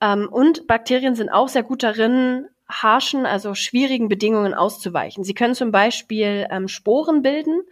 Ähm, 0.00 0.28
und 0.30 0.66
Bakterien 0.66 1.14
sind 1.14 1.28
auch 1.28 1.48
sehr 1.48 1.64
gut 1.64 1.82
darin, 1.82 2.46
harschen, 2.68 3.26
also 3.26 3.54
schwierigen 3.54 4.08
Bedingungen 4.08 4.54
auszuweichen. 4.54 5.24
Sie 5.24 5.34
können 5.34 5.54
zum 5.54 5.72
Beispiel 5.72 6.46
ähm, 6.50 6.68
Sporen 6.68 7.22
bilden 7.22 7.62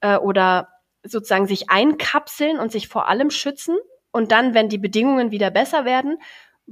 äh, 0.00 0.16
oder 0.16 0.68
sozusagen 1.02 1.46
sich 1.46 1.70
einkapseln 1.70 2.58
und 2.58 2.72
sich 2.72 2.88
vor 2.88 3.08
allem 3.08 3.30
schützen. 3.30 3.76
Und 4.12 4.32
dann, 4.32 4.54
wenn 4.54 4.68
die 4.68 4.78
Bedingungen 4.78 5.30
wieder 5.30 5.50
besser 5.50 5.84
werden, 5.84 6.18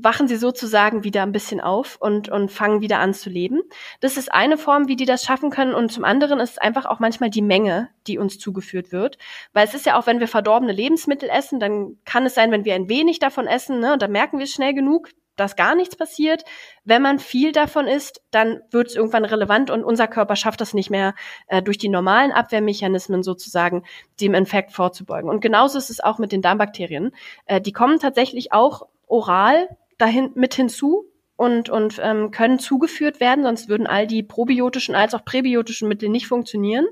wachen 0.01 0.29
sie 0.29 0.37
sozusagen 0.37 1.03
wieder 1.03 1.23
ein 1.23 1.33
bisschen 1.33 1.61
auf 1.61 1.97
und, 2.01 2.29
und 2.29 2.53
fangen 2.53 2.81
wieder 2.81 3.01
an 3.01 3.15
zu 3.15 3.31
leben. 3.31 3.63
Das 4.01 4.17
ist 4.17 4.33
eine 4.33 4.57
Form, 4.57 4.87
wie 4.87 4.97
die 4.97 5.07
das 5.07 5.25
schaffen 5.25 5.51
können. 5.51 5.75
Und 5.75 5.91
zum 5.91 6.05
anderen 6.05 6.41
ist 6.41 6.53
es 6.53 6.59
einfach 6.59 6.87
auch 6.87 7.01
manchmal 7.01 7.31
die 7.31 7.43
Menge, 7.43 7.89
die 8.07 8.19
uns 8.19 8.39
zugeführt 8.39 8.93
wird. 8.93 9.19
Weil 9.53 9.67
es 9.67 9.75
ist 9.75 9.87
ja 9.87 9.99
auch, 9.99 10.07
wenn 10.07 10.21
wir 10.21 10.29
verdorbene 10.29 10.73
Lebensmittel 10.73 11.29
essen, 11.29 11.59
dann 11.59 11.99
kann 12.05 12.27
es 12.27 12.35
sein, 12.35 12.53
wenn 12.53 12.65
wir 12.65 12.75
ein 12.75 12.89
wenig 12.89 13.19
davon 13.19 13.47
essen, 13.47 13.81
ne, 13.81 13.99
dann 13.99 14.13
merken 14.13 14.39
wir 14.39 14.45
es 14.45 14.53
schnell 14.53 14.75
genug, 14.75 15.11
dass 15.39 15.57
gar 15.57 15.75
nichts 15.75 15.97
passiert. 15.97 16.45
Wenn 16.85 17.03
man 17.03 17.19
viel 17.19 17.53
davon 17.53 17.87
isst, 17.87 18.23
dann 18.31 18.61
wird 18.71 18.89
es 18.89 18.97
irgendwann 18.97 19.25
relevant 19.25 19.71
und 19.71 19.85
unser 19.85 20.09
Körper 20.09 20.37
schafft 20.37 20.61
das 20.61 20.75
nicht 20.75 20.91
mehr, 20.91 21.15
äh, 21.47 21.63
durch 21.63 21.79
die 21.79 21.89
normalen 21.89 22.33
Abwehrmechanismen 22.33 23.23
sozusagen 23.23 23.85
dem 24.21 24.35
Infekt 24.35 24.73
vorzubeugen. 24.73 25.31
Und 25.31 25.41
genauso 25.41 25.79
ist 25.79 25.91
es 25.91 26.01
auch 26.01 26.19
mit 26.19 26.33
den 26.33 26.43
Darmbakterien. 26.43 27.13
Äh, 27.47 27.61
die 27.61 27.73
kommen 27.73 27.99
tatsächlich 27.99 28.53
auch 28.53 28.87
oral 29.07 29.69
dahin 29.97 30.31
mit 30.35 30.55
hinzu 30.55 31.07
und, 31.37 31.71
und 31.71 32.01
ähm, 32.03 32.31
können 32.31 32.59
zugeführt 32.59 33.21
werden, 33.21 33.45
sonst 33.45 33.69
würden 33.69 33.87
all 33.87 34.07
die 34.07 34.23
probiotischen 34.23 34.95
als 34.95 35.15
auch 35.15 35.25
präbiotischen 35.25 35.89
Mittel 35.89 36.09
nicht 36.09 36.27
funktionieren. 36.27 36.87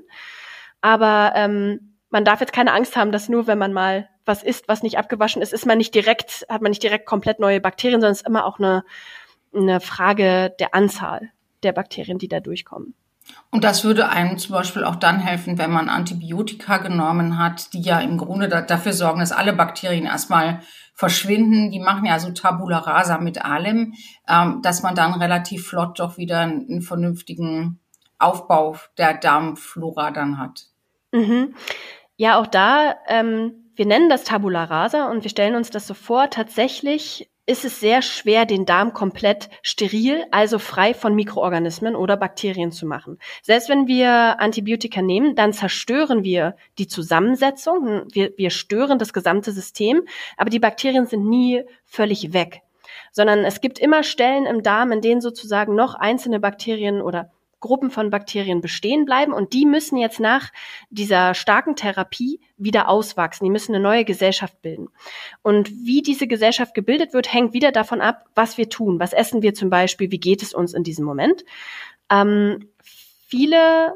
Aber 0.81 1.33
ähm, 1.35 1.96
man 2.09 2.25
darf 2.25 2.39
jetzt 2.39 2.53
keine 2.53 2.73
Angst 2.73 2.95
haben, 2.95 3.11
dass 3.11 3.29
nur 3.29 3.47
wenn 3.47 3.57
man 3.57 3.73
mal 3.73 4.09
was 4.25 4.43
isst, 4.43 4.67
was 4.67 4.83
nicht 4.83 4.97
abgewaschen 4.97 5.41
ist, 5.41 5.53
ist 5.53 5.65
man 5.65 5.77
nicht 5.77 5.95
direkt, 5.95 6.45
hat 6.49 6.61
man 6.61 6.71
nicht 6.71 6.83
direkt 6.83 7.05
komplett 7.05 7.39
neue 7.39 7.61
Bakterien, 7.61 8.01
sondern 8.01 8.13
es 8.13 8.21
ist 8.21 8.27
immer 8.27 8.45
auch 8.45 8.59
eine, 8.59 8.83
eine 9.55 9.79
Frage 9.79 10.53
der 10.59 10.75
Anzahl 10.75 11.31
der 11.63 11.71
Bakterien, 11.71 12.17
die 12.17 12.27
da 12.27 12.39
durchkommen. 12.39 12.93
Und 13.49 13.63
das 13.63 13.83
würde 13.83 14.09
einem 14.09 14.37
zum 14.37 14.53
Beispiel 14.53 14.83
auch 14.83 14.95
dann 14.95 15.19
helfen, 15.19 15.57
wenn 15.57 15.71
man 15.71 15.89
Antibiotika 15.89 16.77
genommen 16.77 17.37
hat, 17.37 17.73
die 17.73 17.81
ja 17.81 17.99
im 17.99 18.17
Grunde 18.17 18.47
da, 18.47 18.61
dafür 18.61 18.93
sorgen, 18.93 19.19
dass 19.19 19.31
alle 19.31 19.53
Bakterien 19.53 20.05
erstmal 20.05 20.61
verschwinden. 20.93 21.71
Die 21.71 21.79
machen 21.79 22.05
ja 22.05 22.19
so 22.19 22.31
Tabula 22.31 22.79
rasa 22.79 23.17
mit 23.17 23.43
allem, 23.43 23.93
ähm, 24.27 24.61
dass 24.61 24.81
man 24.81 24.95
dann 24.95 25.13
relativ 25.13 25.67
flott 25.67 25.99
doch 25.99 26.17
wieder 26.17 26.39
einen, 26.39 26.67
einen 26.69 26.81
vernünftigen 26.81 27.79
Aufbau 28.17 28.77
der 28.97 29.13
Darmflora 29.13 30.11
dann 30.11 30.37
hat. 30.37 30.67
Mhm. 31.11 31.55
Ja, 32.17 32.39
auch 32.39 32.47
da, 32.47 32.95
ähm, 33.07 33.53
wir 33.75 33.85
nennen 33.85 34.09
das 34.09 34.23
Tabula 34.23 34.63
rasa 34.63 35.09
und 35.11 35.23
wir 35.23 35.29
stellen 35.29 35.55
uns 35.55 35.69
das 35.69 35.85
so 35.85 35.93
vor, 35.93 36.31
tatsächlich 36.31 37.29
ist 37.45 37.63
es 37.63 37.79
sehr 37.79 38.01
schwer, 38.01 38.45
den 38.45 38.65
Darm 38.65 38.91
komplett 38.91 39.49
steril, 39.61 40.25
also 40.31 40.57
frei 40.57 40.95
von 40.95 41.13
Mikroorganismen 41.13 41.95
oder 41.95 42.17
Bakterien 42.17 42.71
zu 42.71 42.87
machen. 42.87 43.19
Selbst 43.43 43.69
wenn 43.69 43.87
wir 43.87 44.41
Antibiotika 44.41 45.03
nehmen, 45.03 45.35
dann 45.35 45.53
zerstören 45.53 46.23
wir 46.23 46.55
die 46.79 46.87
Zusammensetzung, 46.87 48.05
wir, 48.11 48.33
wir 48.35 48.49
stören 48.49 48.97
das 48.97 49.13
gesamte 49.13 49.51
System, 49.51 50.01
aber 50.37 50.49
die 50.49 50.59
Bakterien 50.59 51.05
sind 51.05 51.29
nie 51.29 51.63
völlig 51.85 52.33
weg 52.33 52.63
sondern 53.11 53.45
es 53.45 53.61
gibt 53.61 53.79
immer 53.79 54.03
Stellen 54.03 54.45
im 54.45 54.61
Darm, 54.63 54.91
in 54.91 55.01
denen 55.01 55.21
sozusagen 55.21 55.75
noch 55.75 55.95
einzelne 55.95 56.39
Bakterien 56.39 57.01
oder 57.01 57.31
Gruppen 57.59 57.89
von 57.89 58.09
Bakterien 58.09 58.61
bestehen 58.61 59.05
bleiben 59.05 59.33
und 59.33 59.53
die 59.53 59.65
müssen 59.65 59.97
jetzt 59.97 60.19
nach 60.19 60.51
dieser 60.89 61.33
starken 61.33 61.75
Therapie 61.75 62.39
wieder 62.57 62.87
auswachsen. 62.87 63.45
Die 63.45 63.51
müssen 63.51 63.73
eine 63.73 63.83
neue 63.83 64.05
Gesellschaft 64.05 64.61
bilden. 64.61 64.89
Und 65.41 65.69
wie 65.69 66.01
diese 66.01 66.27
Gesellschaft 66.27 66.73
gebildet 66.73 67.13
wird, 67.13 67.33
hängt 67.33 67.53
wieder 67.53 67.71
davon 67.71 68.01
ab, 68.01 68.25
was 68.35 68.57
wir 68.57 68.69
tun. 68.69 68.99
Was 68.99 69.13
essen 69.13 69.41
wir 69.41 69.53
zum 69.53 69.69
Beispiel? 69.69 70.11
Wie 70.11 70.19
geht 70.19 70.43
es 70.43 70.53
uns 70.53 70.73
in 70.73 70.83
diesem 70.83 71.05
Moment? 71.05 71.45
Ähm, 72.09 72.69
viele 72.81 73.95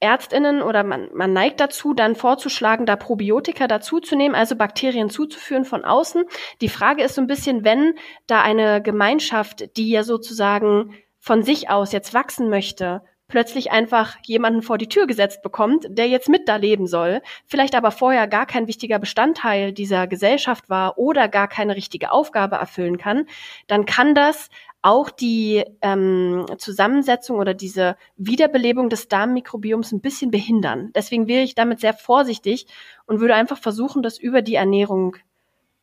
Ärztinnen 0.00 0.62
oder 0.62 0.82
man, 0.82 1.10
man 1.14 1.32
neigt 1.32 1.60
dazu, 1.60 1.92
dann 1.92 2.16
vorzuschlagen, 2.16 2.86
da 2.86 2.96
Probiotika 2.96 3.68
dazuzunehmen, 3.68 4.34
also 4.34 4.56
Bakterien 4.56 5.10
zuzuführen 5.10 5.66
von 5.66 5.84
außen. 5.84 6.24
Die 6.62 6.70
Frage 6.70 7.02
ist 7.02 7.14
so 7.14 7.20
ein 7.20 7.26
bisschen, 7.26 7.64
wenn 7.64 7.94
da 8.26 8.40
eine 8.40 8.82
Gemeinschaft, 8.82 9.76
die 9.76 9.90
ja 9.90 10.02
sozusagen 10.02 10.94
von 11.20 11.42
sich 11.42 11.68
aus 11.68 11.92
jetzt 11.92 12.14
wachsen 12.14 12.48
möchte, 12.48 13.02
plötzlich 13.30 13.70
einfach 13.70 14.16
jemanden 14.24 14.60
vor 14.60 14.76
die 14.76 14.88
Tür 14.88 15.06
gesetzt 15.06 15.42
bekommt, 15.42 15.86
der 15.88 16.08
jetzt 16.08 16.28
mit 16.28 16.48
da 16.48 16.56
leben 16.56 16.86
soll, 16.86 17.22
vielleicht 17.46 17.74
aber 17.74 17.92
vorher 17.92 18.26
gar 18.26 18.44
kein 18.44 18.66
wichtiger 18.66 18.98
Bestandteil 18.98 19.72
dieser 19.72 20.06
Gesellschaft 20.06 20.68
war 20.68 20.98
oder 20.98 21.28
gar 21.28 21.48
keine 21.48 21.76
richtige 21.76 22.10
Aufgabe 22.10 22.56
erfüllen 22.56 22.98
kann, 22.98 23.26
dann 23.68 23.86
kann 23.86 24.14
das 24.14 24.50
auch 24.82 25.10
die 25.10 25.64
ähm, 25.82 26.46
Zusammensetzung 26.58 27.38
oder 27.38 27.54
diese 27.54 27.96
Wiederbelebung 28.16 28.88
des 28.88 29.08
Darmmikrobioms 29.08 29.92
ein 29.92 30.00
bisschen 30.00 30.30
behindern. 30.30 30.90
Deswegen 30.94 31.28
wäre 31.28 31.42
ich 31.42 31.54
damit 31.54 31.80
sehr 31.80 31.94
vorsichtig 31.94 32.66
und 33.06 33.20
würde 33.20 33.34
einfach 33.34 33.58
versuchen, 33.58 34.02
das 34.02 34.18
über 34.18 34.42
die 34.42 34.54
Ernährung 34.54 35.16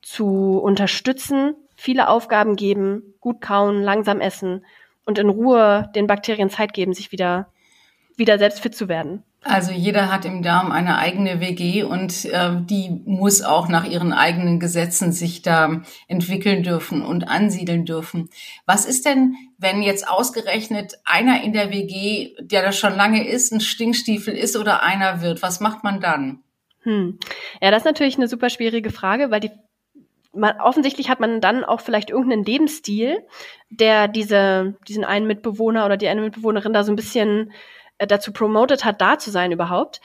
zu 0.02 0.60
unterstützen, 0.60 1.56
viele 1.76 2.10
Aufgaben 2.10 2.56
geben, 2.56 3.14
gut 3.20 3.40
kauen, 3.40 3.84
langsam 3.84 4.20
essen 4.20 4.66
und 5.08 5.18
in 5.18 5.30
Ruhe 5.30 5.90
den 5.96 6.06
Bakterien 6.06 6.50
Zeit 6.50 6.74
geben, 6.74 6.94
sich 6.94 7.12
wieder, 7.12 7.48
wieder 8.18 8.38
selbst 8.38 8.60
fit 8.60 8.76
zu 8.76 8.88
werden. 8.88 9.24
Also 9.44 9.72
jeder 9.72 10.12
hat 10.12 10.26
im 10.26 10.44
Darm 10.44 10.72
eine 10.72 10.98
eigene 10.98 11.40
WG 11.40 11.84
und 11.84 12.26
äh, 12.26 12.52
die 12.60 13.02
muss 13.06 13.42
auch 13.42 13.70
nach 13.70 13.86
ihren 13.86 14.12
eigenen 14.12 14.60
Gesetzen 14.60 15.14
sich 15.14 15.42
da 15.42 15.84
entwickeln 16.08 16.64
dürfen 16.64 17.02
und 17.02 17.30
ansiedeln 17.30 17.86
dürfen. 17.86 18.30
Was 18.66 18.86
ist 18.86 19.06
denn, 19.06 19.36
wenn 19.58 19.82
jetzt 19.82 20.10
ausgerechnet 20.10 20.96
einer 21.06 21.42
in 21.44 21.54
der 21.54 21.72
WG, 21.72 22.34
der 22.42 22.62
da 22.62 22.72
schon 22.74 22.96
lange 22.96 23.26
ist, 23.26 23.54
ein 23.54 23.62
Stinkstiefel 23.62 24.34
ist 24.34 24.58
oder 24.58 24.84
einer 24.84 25.22
wird? 25.22 25.42
Was 25.42 25.62
macht 25.62 25.84
man 25.84 26.02
dann? 26.02 26.44
Hm. 26.82 27.18
Ja, 27.62 27.72
das 27.72 27.84
ist 27.84 27.86
natürlich 27.86 28.18
eine 28.18 28.28
super 28.28 28.50
schwierige 28.50 28.90
Frage, 28.90 29.32
weil 29.32 29.40
die 29.40 29.52
man, 30.38 30.60
offensichtlich 30.62 31.10
hat 31.10 31.20
man 31.20 31.42
dann 31.42 31.64
auch 31.64 31.82
vielleicht 31.82 32.10
irgendeinen 32.10 32.46
Lebensstil, 32.46 33.26
der 33.70 34.08
diese, 34.08 34.76
diesen 34.88 35.04
einen 35.04 35.28
Mitbewohner 35.28 35.86
oder 35.86 35.98
die 35.98 36.08
eine 36.08 36.22
Mitbewohnerin 36.22 36.74
da 36.74 36.84
so 36.84 36.92
ein 36.92 36.96
bisschen 36.96 37.52
äh, 37.98 38.08
dazu 38.08 38.32
promotet 38.32 38.86
hat, 38.86 39.02
da 39.02 39.18
zu 39.18 39.32
sein 39.32 39.52
überhaupt. 39.52 40.02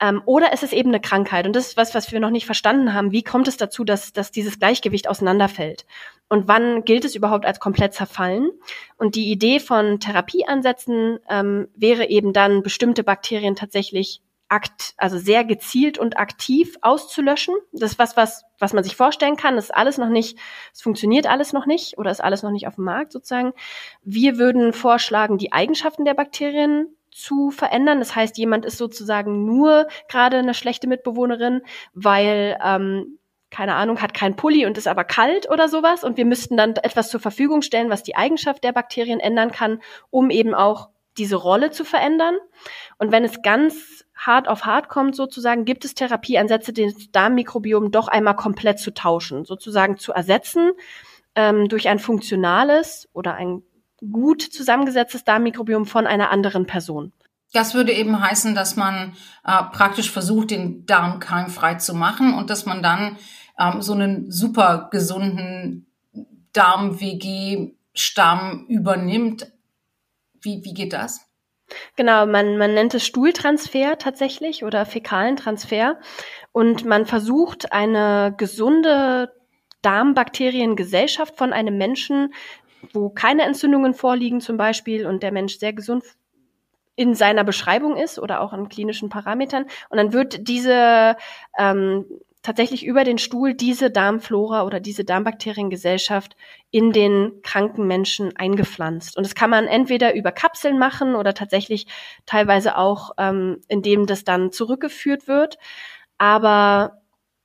Ähm, 0.00 0.22
oder 0.24 0.52
es 0.52 0.72
eben 0.72 0.88
eine 0.90 1.00
Krankheit. 1.00 1.46
Und 1.46 1.54
das 1.54 1.68
ist 1.68 1.76
was, 1.76 1.94
was 1.94 2.10
wir 2.10 2.18
noch 2.18 2.30
nicht 2.30 2.46
verstanden 2.46 2.92
haben. 2.92 3.12
Wie 3.12 3.22
kommt 3.22 3.46
es 3.46 3.56
dazu, 3.56 3.84
dass, 3.84 4.12
dass 4.12 4.32
dieses 4.32 4.58
Gleichgewicht 4.58 5.08
auseinanderfällt? 5.08 5.86
Und 6.28 6.48
wann 6.48 6.84
gilt 6.84 7.04
es 7.04 7.14
überhaupt 7.14 7.44
als 7.46 7.60
komplett 7.60 7.94
zerfallen? 7.94 8.50
Und 8.96 9.14
die 9.14 9.30
Idee 9.30 9.60
von 9.60 10.00
Therapieansätzen 10.00 11.18
ähm, 11.28 11.68
wäre 11.76 12.08
eben 12.08 12.32
dann, 12.32 12.62
bestimmte 12.62 13.04
Bakterien 13.04 13.54
tatsächlich 13.54 14.22
akt, 14.52 14.92
also 14.98 15.16
sehr 15.16 15.44
gezielt 15.44 15.96
und 15.96 16.18
aktiv 16.18 16.76
auszulöschen. 16.82 17.54
Das 17.72 17.92
ist 17.92 17.98
was, 17.98 18.18
was, 18.18 18.44
was 18.58 18.74
man 18.74 18.84
sich 18.84 18.96
vorstellen 18.96 19.36
kann. 19.36 19.56
Das 19.56 19.64
ist 19.64 19.74
alles 19.74 19.96
noch 19.96 20.10
nicht, 20.10 20.38
es 20.74 20.82
funktioniert 20.82 21.26
alles 21.26 21.54
noch 21.54 21.64
nicht 21.64 21.96
oder 21.96 22.10
ist 22.10 22.22
alles 22.22 22.42
noch 22.42 22.50
nicht 22.50 22.66
auf 22.66 22.74
dem 22.74 22.84
Markt 22.84 23.12
sozusagen. 23.12 23.54
Wir 24.02 24.36
würden 24.36 24.74
vorschlagen, 24.74 25.38
die 25.38 25.52
Eigenschaften 25.52 26.04
der 26.04 26.12
Bakterien 26.12 26.94
zu 27.10 27.50
verändern. 27.50 27.98
Das 27.98 28.14
heißt, 28.14 28.36
jemand 28.36 28.66
ist 28.66 28.76
sozusagen 28.76 29.46
nur 29.46 29.88
gerade 30.08 30.36
eine 30.36 30.54
schlechte 30.54 30.86
Mitbewohnerin, 30.86 31.62
weil 31.94 32.58
ähm, 32.62 33.18
keine 33.48 33.74
Ahnung, 33.74 34.00
hat 34.00 34.14
kein 34.14 34.36
Pulli 34.36 34.66
und 34.66 34.78
ist 34.78 34.88
aber 34.88 35.04
kalt 35.04 35.48
oder 35.50 35.68
sowas. 35.68 36.04
Und 36.04 36.18
wir 36.18 36.26
müssten 36.26 36.56
dann 36.58 36.74
etwas 36.76 37.08
zur 37.10 37.20
Verfügung 37.20 37.62
stellen, 37.62 37.90
was 37.90 38.02
die 38.02 38.16
Eigenschaft 38.16 38.64
der 38.64 38.72
Bakterien 38.72 39.20
ändern 39.20 39.50
kann, 39.50 39.80
um 40.10 40.30
eben 40.30 40.54
auch 40.54 40.88
diese 41.18 41.36
Rolle 41.36 41.70
zu 41.70 41.84
verändern. 41.84 42.36
Und 43.02 43.10
wenn 43.10 43.24
es 43.24 43.42
ganz 43.42 44.04
hart 44.14 44.46
auf 44.46 44.64
hart 44.64 44.88
kommt, 44.88 45.16
sozusagen, 45.16 45.64
gibt 45.64 45.84
es 45.84 45.94
Therapieansätze, 45.94 46.72
das 46.72 47.10
Darmmikrobiom 47.10 47.90
doch 47.90 48.06
einmal 48.06 48.36
komplett 48.36 48.78
zu 48.78 48.94
tauschen, 48.94 49.44
sozusagen 49.44 49.98
zu 49.98 50.12
ersetzen 50.12 50.70
ähm, 51.34 51.68
durch 51.68 51.88
ein 51.88 51.98
funktionales 51.98 53.08
oder 53.12 53.34
ein 53.34 53.64
gut 54.12 54.40
zusammengesetztes 54.40 55.24
Darmmikrobiom 55.24 55.84
von 55.84 56.06
einer 56.06 56.30
anderen 56.30 56.64
Person. 56.68 57.12
Das 57.52 57.74
würde 57.74 57.90
eben 57.90 58.20
heißen, 58.20 58.54
dass 58.54 58.76
man 58.76 59.16
äh, 59.44 59.64
praktisch 59.72 60.12
versucht, 60.12 60.52
den 60.52 60.86
Darm 60.86 61.18
keimfrei 61.18 61.74
zu 61.74 61.94
machen 61.94 62.34
und 62.34 62.50
dass 62.50 62.66
man 62.66 62.84
dann 62.84 63.18
ähm, 63.58 63.82
so 63.82 63.94
einen 63.94 64.30
super 64.30 64.90
gesunden 64.92 65.88
Darm-WG-Stamm 66.52 67.66
übernimmt. 68.68 69.50
Wie, 70.40 70.62
wie 70.62 70.72
geht 70.72 70.92
das? 70.92 71.31
Genau, 71.96 72.26
man, 72.26 72.58
man 72.58 72.74
nennt 72.74 72.94
es 72.94 73.06
Stuhltransfer 73.06 73.98
tatsächlich 73.98 74.64
oder 74.64 74.86
fäkalen 74.86 75.36
Transfer. 75.36 75.98
Und 76.52 76.84
man 76.84 77.06
versucht, 77.06 77.72
eine 77.72 78.34
gesunde 78.36 79.32
Darmbakteriengesellschaft 79.82 81.36
von 81.36 81.52
einem 81.52 81.76
Menschen 81.78 82.32
wo 82.92 83.10
keine 83.10 83.42
Entzündungen 83.42 83.94
vorliegen 83.94 84.40
zum 84.40 84.56
Beispiel 84.56 85.06
und 85.06 85.22
der 85.22 85.32
Mensch 85.32 85.58
sehr 85.58 85.72
gesund 85.72 86.04
in 86.94 87.14
seiner 87.14 87.44
Beschreibung 87.44 87.96
ist 87.96 88.18
oder 88.18 88.40
auch 88.40 88.52
an 88.52 88.68
klinischen 88.68 89.08
Parametern. 89.08 89.64
Und 89.88 89.96
dann 89.96 90.12
wird 90.12 90.48
diese 90.48 91.16
ähm, 91.58 92.04
tatsächlich 92.42 92.84
über 92.84 93.04
den 93.04 93.18
Stuhl 93.18 93.54
diese 93.54 93.90
Darmflora 93.90 94.64
oder 94.64 94.80
diese 94.80 95.04
Darmbakteriengesellschaft 95.04 96.36
in 96.70 96.92
den 96.92 97.40
kranken 97.42 97.86
Menschen 97.86 98.36
eingepflanzt. 98.36 99.16
Und 99.16 99.24
das 99.24 99.34
kann 99.34 99.50
man 99.50 99.66
entweder 99.66 100.14
über 100.14 100.32
Kapseln 100.32 100.78
machen 100.78 101.14
oder 101.14 101.34
tatsächlich 101.34 101.86
teilweise 102.26 102.76
auch, 102.76 103.12
ähm, 103.18 103.60
indem 103.68 104.06
das 104.06 104.24
dann 104.24 104.50
zurückgeführt 104.50 105.28
wird. 105.28 105.58
Aber 106.18 107.02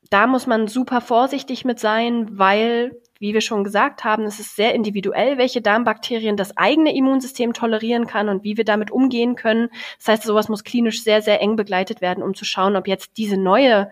da 0.10 0.26
muss 0.26 0.48
man 0.48 0.68
super 0.68 1.02
vorsichtig 1.02 1.66
mit 1.66 1.80
sein, 1.80 2.38
weil 2.38 3.00
wie 3.20 3.34
wir 3.34 3.42
schon 3.42 3.64
gesagt 3.64 4.04
haben, 4.04 4.26
es 4.26 4.40
ist 4.40 4.56
sehr 4.56 4.76
individuell, 4.76 5.38
welche 5.38 5.62
Darmbakterien 5.62 6.38
das 6.38 6.56
eigene 6.56 6.96
Immunsystem 6.96 7.54
tolerieren 7.54 8.08
kann 8.08 8.30
und 8.30 8.44
wie 8.44 8.58
wir 8.58 8.66
damit 8.66 8.92
umgehen 8.92 9.36
können. 9.36 9.70
Das 9.98 10.08
heißt, 10.08 10.24
sowas 10.24 10.50
muss 10.50 10.64
klinisch 10.64 11.04
sehr, 11.04 11.22
sehr 11.22 11.42
eng 11.42 11.56
begleitet 11.56 12.02
werden, 12.02 12.24
um 12.24 12.36
zu 12.36 12.46
schauen, 12.46 12.76
ob 12.76 12.88
jetzt 12.88 13.18
diese 13.18 13.38
neue 13.38 13.90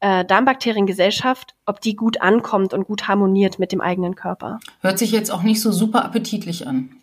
äh, 0.00 0.24
Darmbakteriengesellschaft, 0.24 1.54
ob 1.64 1.80
die 1.80 1.96
gut 1.96 2.20
ankommt 2.20 2.74
und 2.74 2.86
gut 2.86 3.08
harmoniert 3.08 3.58
mit 3.58 3.72
dem 3.72 3.80
eigenen 3.80 4.14
Körper. 4.14 4.60
Hört 4.80 4.98
sich 4.98 5.12
jetzt 5.12 5.30
auch 5.30 5.42
nicht 5.42 5.60
so 5.60 5.72
super 5.72 6.04
appetitlich 6.04 6.66
an. 6.66 6.96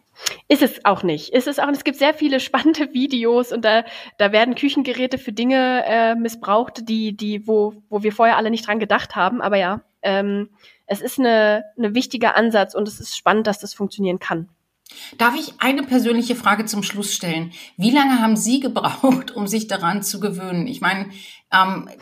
Ist 0.47 0.61
es 0.61 0.85
auch 0.85 1.03
nicht. 1.03 1.29
Ist 1.29 1.47
es 1.47 1.59
auch. 1.59 1.67
Es 1.69 1.83
gibt 1.83 1.97
sehr 1.97 2.13
viele 2.13 2.39
spannende 2.39 2.93
Videos 2.93 3.51
und 3.51 3.65
da, 3.65 3.83
da 4.17 4.31
werden 4.31 4.55
Küchengeräte 4.55 5.17
für 5.17 5.31
Dinge 5.31 5.83
äh, 5.85 6.15
missbraucht, 6.15 6.87
die, 6.87 7.17
die, 7.17 7.47
wo, 7.47 7.73
wo 7.89 8.03
wir 8.03 8.11
vorher 8.11 8.37
alle 8.37 8.51
nicht 8.51 8.67
dran 8.67 8.79
gedacht 8.79 9.15
haben. 9.15 9.41
Aber 9.41 9.57
ja, 9.57 9.81
ähm, 10.03 10.49
es 10.85 11.01
ist 11.01 11.19
eine, 11.19 11.63
eine 11.77 11.95
wichtiger 11.95 12.35
Ansatz 12.35 12.75
und 12.75 12.87
es 12.87 12.99
ist 12.99 13.17
spannend, 13.17 13.47
dass 13.47 13.59
das 13.59 13.73
funktionieren 13.73 14.19
kann. 14.19 14.49
Darf 15.17 15.35
ich 15.35 15.53
eine 15.59 15.83
persönliche 15.83 16.35
Frage 16.35 16.65
zum 16.65 16.83
Schluss 16.83 17.13
stellen? 17.13 17.51
Wie 17.77 17.89
lange 17.89 18.19
haben 18.19 18.35
Sie 18.35 18.59
gebraucht, 18.59 19.31
um 19.31 19.47
sich 19.47 19.67
daran 19.67 20.03
zu 20.03 20.19
gewöhnen? 20.19 20.67
Ich 20.67 20.81
meine, 20.81 21.09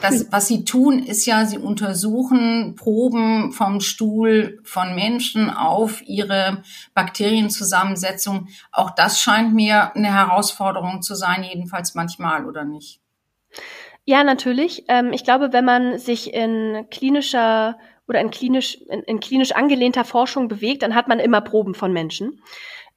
das, 0.02 0.28
was 0.32 0.48
Sie 0.48 0.64
tun, 0.64 1.00
ist 1.00 1.26
ja, 1.26 1.46
Sie 1.46 1.58
untersuchen 1.58 2.76
Proben 2.76 3.52
vom 3.52 3.82
Stuhl 3.82 4.60
von 4.64 4.96
Menschen 4.96 5.50
auf 5.50 6.02
ihre 6.08 6.64
Bakterienzusammensetzung. 6.94 8.48
Auch 8.72 8.92
das 8.92 9.20
scheint 9.20 9.54
mir 9.54 9.96
eine 9.96 10.14
Herausforderung 10.14 11.02
zu 11.02 11.16
sein, 11.16 11.44
jedenfalls 11.44 11.96
manchmal, 11.96 12.46
oder 12.46 12.64
nicht? 12.64 13.02
Ja, 14.06 14.24
natürlich. 14.24 14.86
Ähm, 14.88 15.14
ich 15.14 15.24
glaube, 15.24 15.54
wenn 15.54 15.66
man 15.66 16.00
sich 16.00 16.34
in 16.34 16.88
klinischer 16.90 17.78
oder 18.08 18.20
in 18.20 18.32
klinisch, 18.32 18.78
in, 18.90 19.02
in 19.04 19.20
klinisch 19.20 19.52
angelehnter 19.52 20.06
Forschung 20.06 20.48
bewegt, 20.48 20.82
dann 20.82 20.96
hat 20.96 21.08
man 21.08 21.20
immer 21.20 21.42
Proben 21.42 21.76
von 21.76 21.94
Menschen. 21.94 22.42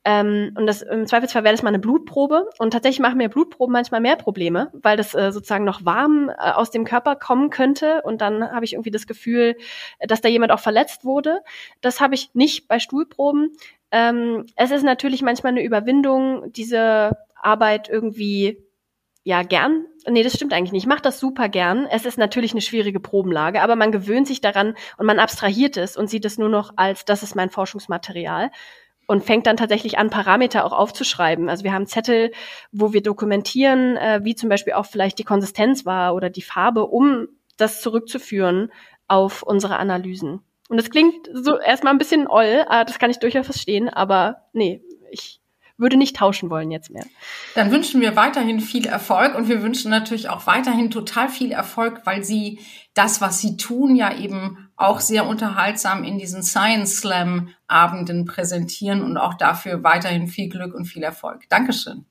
Ähm, 0.05 0.53
und 0.57 0.67
das 0.67 0.83
im 0.83 1.07
Zweifelsfall 1.07 1.45
wäre 1.45 1.55
das 1.55 1.63
mal 1.63 1.71
eine 1.71 1.79
Blutprobe. 1.79 2.49
Und 2.59 2.73
tatsächlich 2.73 3.01
machen 3.01 3.17
mir 3.17 3.31
Blutproben 3.31 3.73
manchmal 3.73 4.01
mehr 4.01 4.17
Probleme, 4.17 4.71
weil 4.75 4.97
das 4.97 5.15
äh, 5.15 5.33
sozusagen 5.33 5.65
noch 5.65 5.85
warm 5.85 6.29
äh, 6.29 6.53
aus 6.53 6.71
dem 6.71 6.85
Körper 6.85 7.17
kommen 7.17 7.51
könnte. 7.51 8.03
Und 8.03 8.21
dann 8.21 8.45
habe 8.53 8.65
ich 8.65 8.75
irgendwie 8.75 8.91
das 8.91 9.07
Gefühl, 9.07 9.57
dass 10.01 10.21
da 10.21 10.29
jemand 10.29 10.53
auch 10.53 10.61
verletzt 10.61 11.05
wurde. 11.05 11.41
Das 11.81 12.01
habe 12.01 12.15
ich 12.15 12.31
nicht 12.35 12.69
bei 12.69 12.79
Stuhlproben. 12.79 13.57
Ähm, 13.91 14.45
es 14.57 14.71
ist 14.71 14.83
natürlich 14.83 15.23
manchmal 15.23 15.53
eine 15.53 15.65
Überwindung, 15.65 16.53
diese 16.53 17.17
Arbeit 17.35 17.89
irgendwie 17.89 18.59
ja 19.23 19.43
gern. 19.43 19.87
Nee, 20.07 20.23
das 20.23 20.35
stimmt 20.35 20.53
eigentlich 20.53 20.73
nicht. 20.73 20.83
Ich 20.83 20.89
mache 20.89 21.01
das 21.01 21.19
super 21.19 21.49
gern. 21.49 21.87
Es 21.91 22.05
ist 22.05 22.19
natürlich 22.19 22.53
eine 22.53 22.61
schwierige 22.61 23.01
Probenlage, 23.01 23.63
aber 23.63 23.75
man 23.75 23.91
gewöhnt 23.91 24.27
sich 24.27 24.43
daran 24.43 24.75
und 24.99 25.07
man 25.07 25.19
abstrahiert 25.19 25.79
es 25.79 25.97
und 25.97 26.11
sieht 26.11 26.27
es 26.27 26.37
nur 26.37 26.51
noch 26.51 26.75
als, 26.77 27.07
das 27.07 27.23
ist 27.23 27.35
mein 27.35 27.49
Forschungsmaterial 27.49 28.51
und 29.07 29.25
fängt 29.25 29.47
dann 29.47 29.57
tatsächlich 29.57 29.99
an, 29.99 30.11
Parameter 30.11 30.65
auch 30.65 30.73
aufzuschreiben. 30.73 31.49
Also 31.49 31.65
wir 31.65 31.73
haben 31.73 31.87
Zettel, 31.87 32.33
wo 32.73 32.93
wir 32.93 33.03
dokumentieren, 33.03 33.97
äh, 33.97 34.21
wie 34.23 34.35
zum 34.35 34.49
Beispiel 34.49 34.75
auch 34.75 34.87
vielleicht 34.87 35.19
die 35.19 35.25
Konsistenz 35.25 35.85
war 35.85 36.15
oder 36.15 36.31
die 36.31 36.43
Farbe, 36.43 36.87
um 36.87 37.29
das 37.57 37.81
zurückzuführen 37.81 38.73
auf 39.09 39.43
unsere 39.43 39.77
Analysen. 39.77 40.41
Und 40.69 40.77
das 40.79 40.91
klingt 40.91 41.29
so 41.33 41.59
erstmal 41.59 41.93
ein 41.93 41.99
bisschen 41.99 42.27
oll, 42.27 42.65
äh, 42.69 42.85
das 42.85 42.99
kann 42.99 43.11
ich 43.11 43.19
durchaus 43.19 43.47
verstehen, 43.47 43.89
aber 43.89 44.43
nee, 44.53 44.83
ich 45.11 45.41
würde 45.77 45.97
nicht 45.97 46.17
tauschen 46.17 46.51
wollen 46.51 46.71
jetzt 46.71 46.91
mehr. 46.91 47.05
Dann 47.55 47.71
wünschen 47.71 48.01
wir 48.01 48.17
weiterhin 48.17 48.61
viel 48.61 48.87
Erfolg 48.87 49.35
und 49.35 49.49
wir 49.49 49.63
wünschen 49.63 49.91
natürlich 49.91 50.29
auch 50.29 50.47
weiterhin 50.47 50.91
total 50.91 51.29
viel 51.29 51.53
Erfolg, 51.53 52.03
weil 52.05 52.23
Sie 52.23 52.61
das, 52.95 53.21
was 53.21 53.41
Sie 53.41 53.57
tun, 53.57 53.97
ja 53.97 54.17
eben 54.17 54.69
auch 54.77 55.01
sehr 55.01 55.27
unterhaltsam 55.27 56.05
in 56.05 56.19
diesen 56.19 56.43
Science 56.43 56.99
Slam 56.99 57.49
Abenden 57.67 58.25
präsentieren 58.25 59.03
und 59.03 59.17
auch 59.17 59.35
dafür 59.35 59.83
weiterhin 59.83 60.29
viel 60.29 60.49
Glück 60.49 60.75
und 60.75 60.85
viel 60.85 61.03
Erfolg. 61.03 61.49
Dankeschön. 61.49 62.05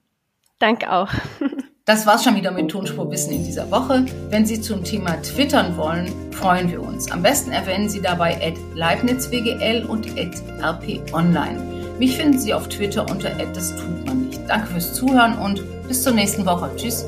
Danke 0.60 0.92
auch. 0.92 1.10
Das 1.86 2.08
war's 2.08 2.24
schon 2.24 2.38
wieder 2.38 2.52
mit 2.52 2.72
Tonspurwissen 2.72 3.34
in 3.34 3.44
dieser 3.44 3.70
Woche. 3.70 4.06
Wenn 4.30 4.46
Sie 4.46 4.62
zum 4.62 4.86
Thema 4.86 5.22
twittern 5.22 5.76
wollen, 5.76 6.32
freuen 6.32 6.72
wir 6.72 6.82
uns. 6.82 7.12
Am 7.12 7.22
besten 7.22 7.52
erwähnen 7.52 7.90
Sie 7.90 8.02
dabei 8.02 8.36
at 8.42 8.54
LeibnizWGL 8.74 9.84
und 9.86 10.08
at 10.18 10.42
RP 10.62 11.14
Online. 11.14 11.83
Mich 12.00 12.18
finden 12.18 12.40
Sie 12.40 12.54
auf 12.54 12.68
Twitter 12.70 13.10
unter 13.10 13.30
das 13.30 13.76
tut 13.76 14.06
man 14.06 14.28
nicht. 14.28 14.42
Danke 14.48 14.68
fürs 14.68 14.94
Zuhören 14.94 15.38
und 15.38 15.64
bis 15.88 16.04
zur 16.04 16.14
nächsten 16.14 16.46
Woche. 16.46 16.72
Tschüss. 16.76 17.06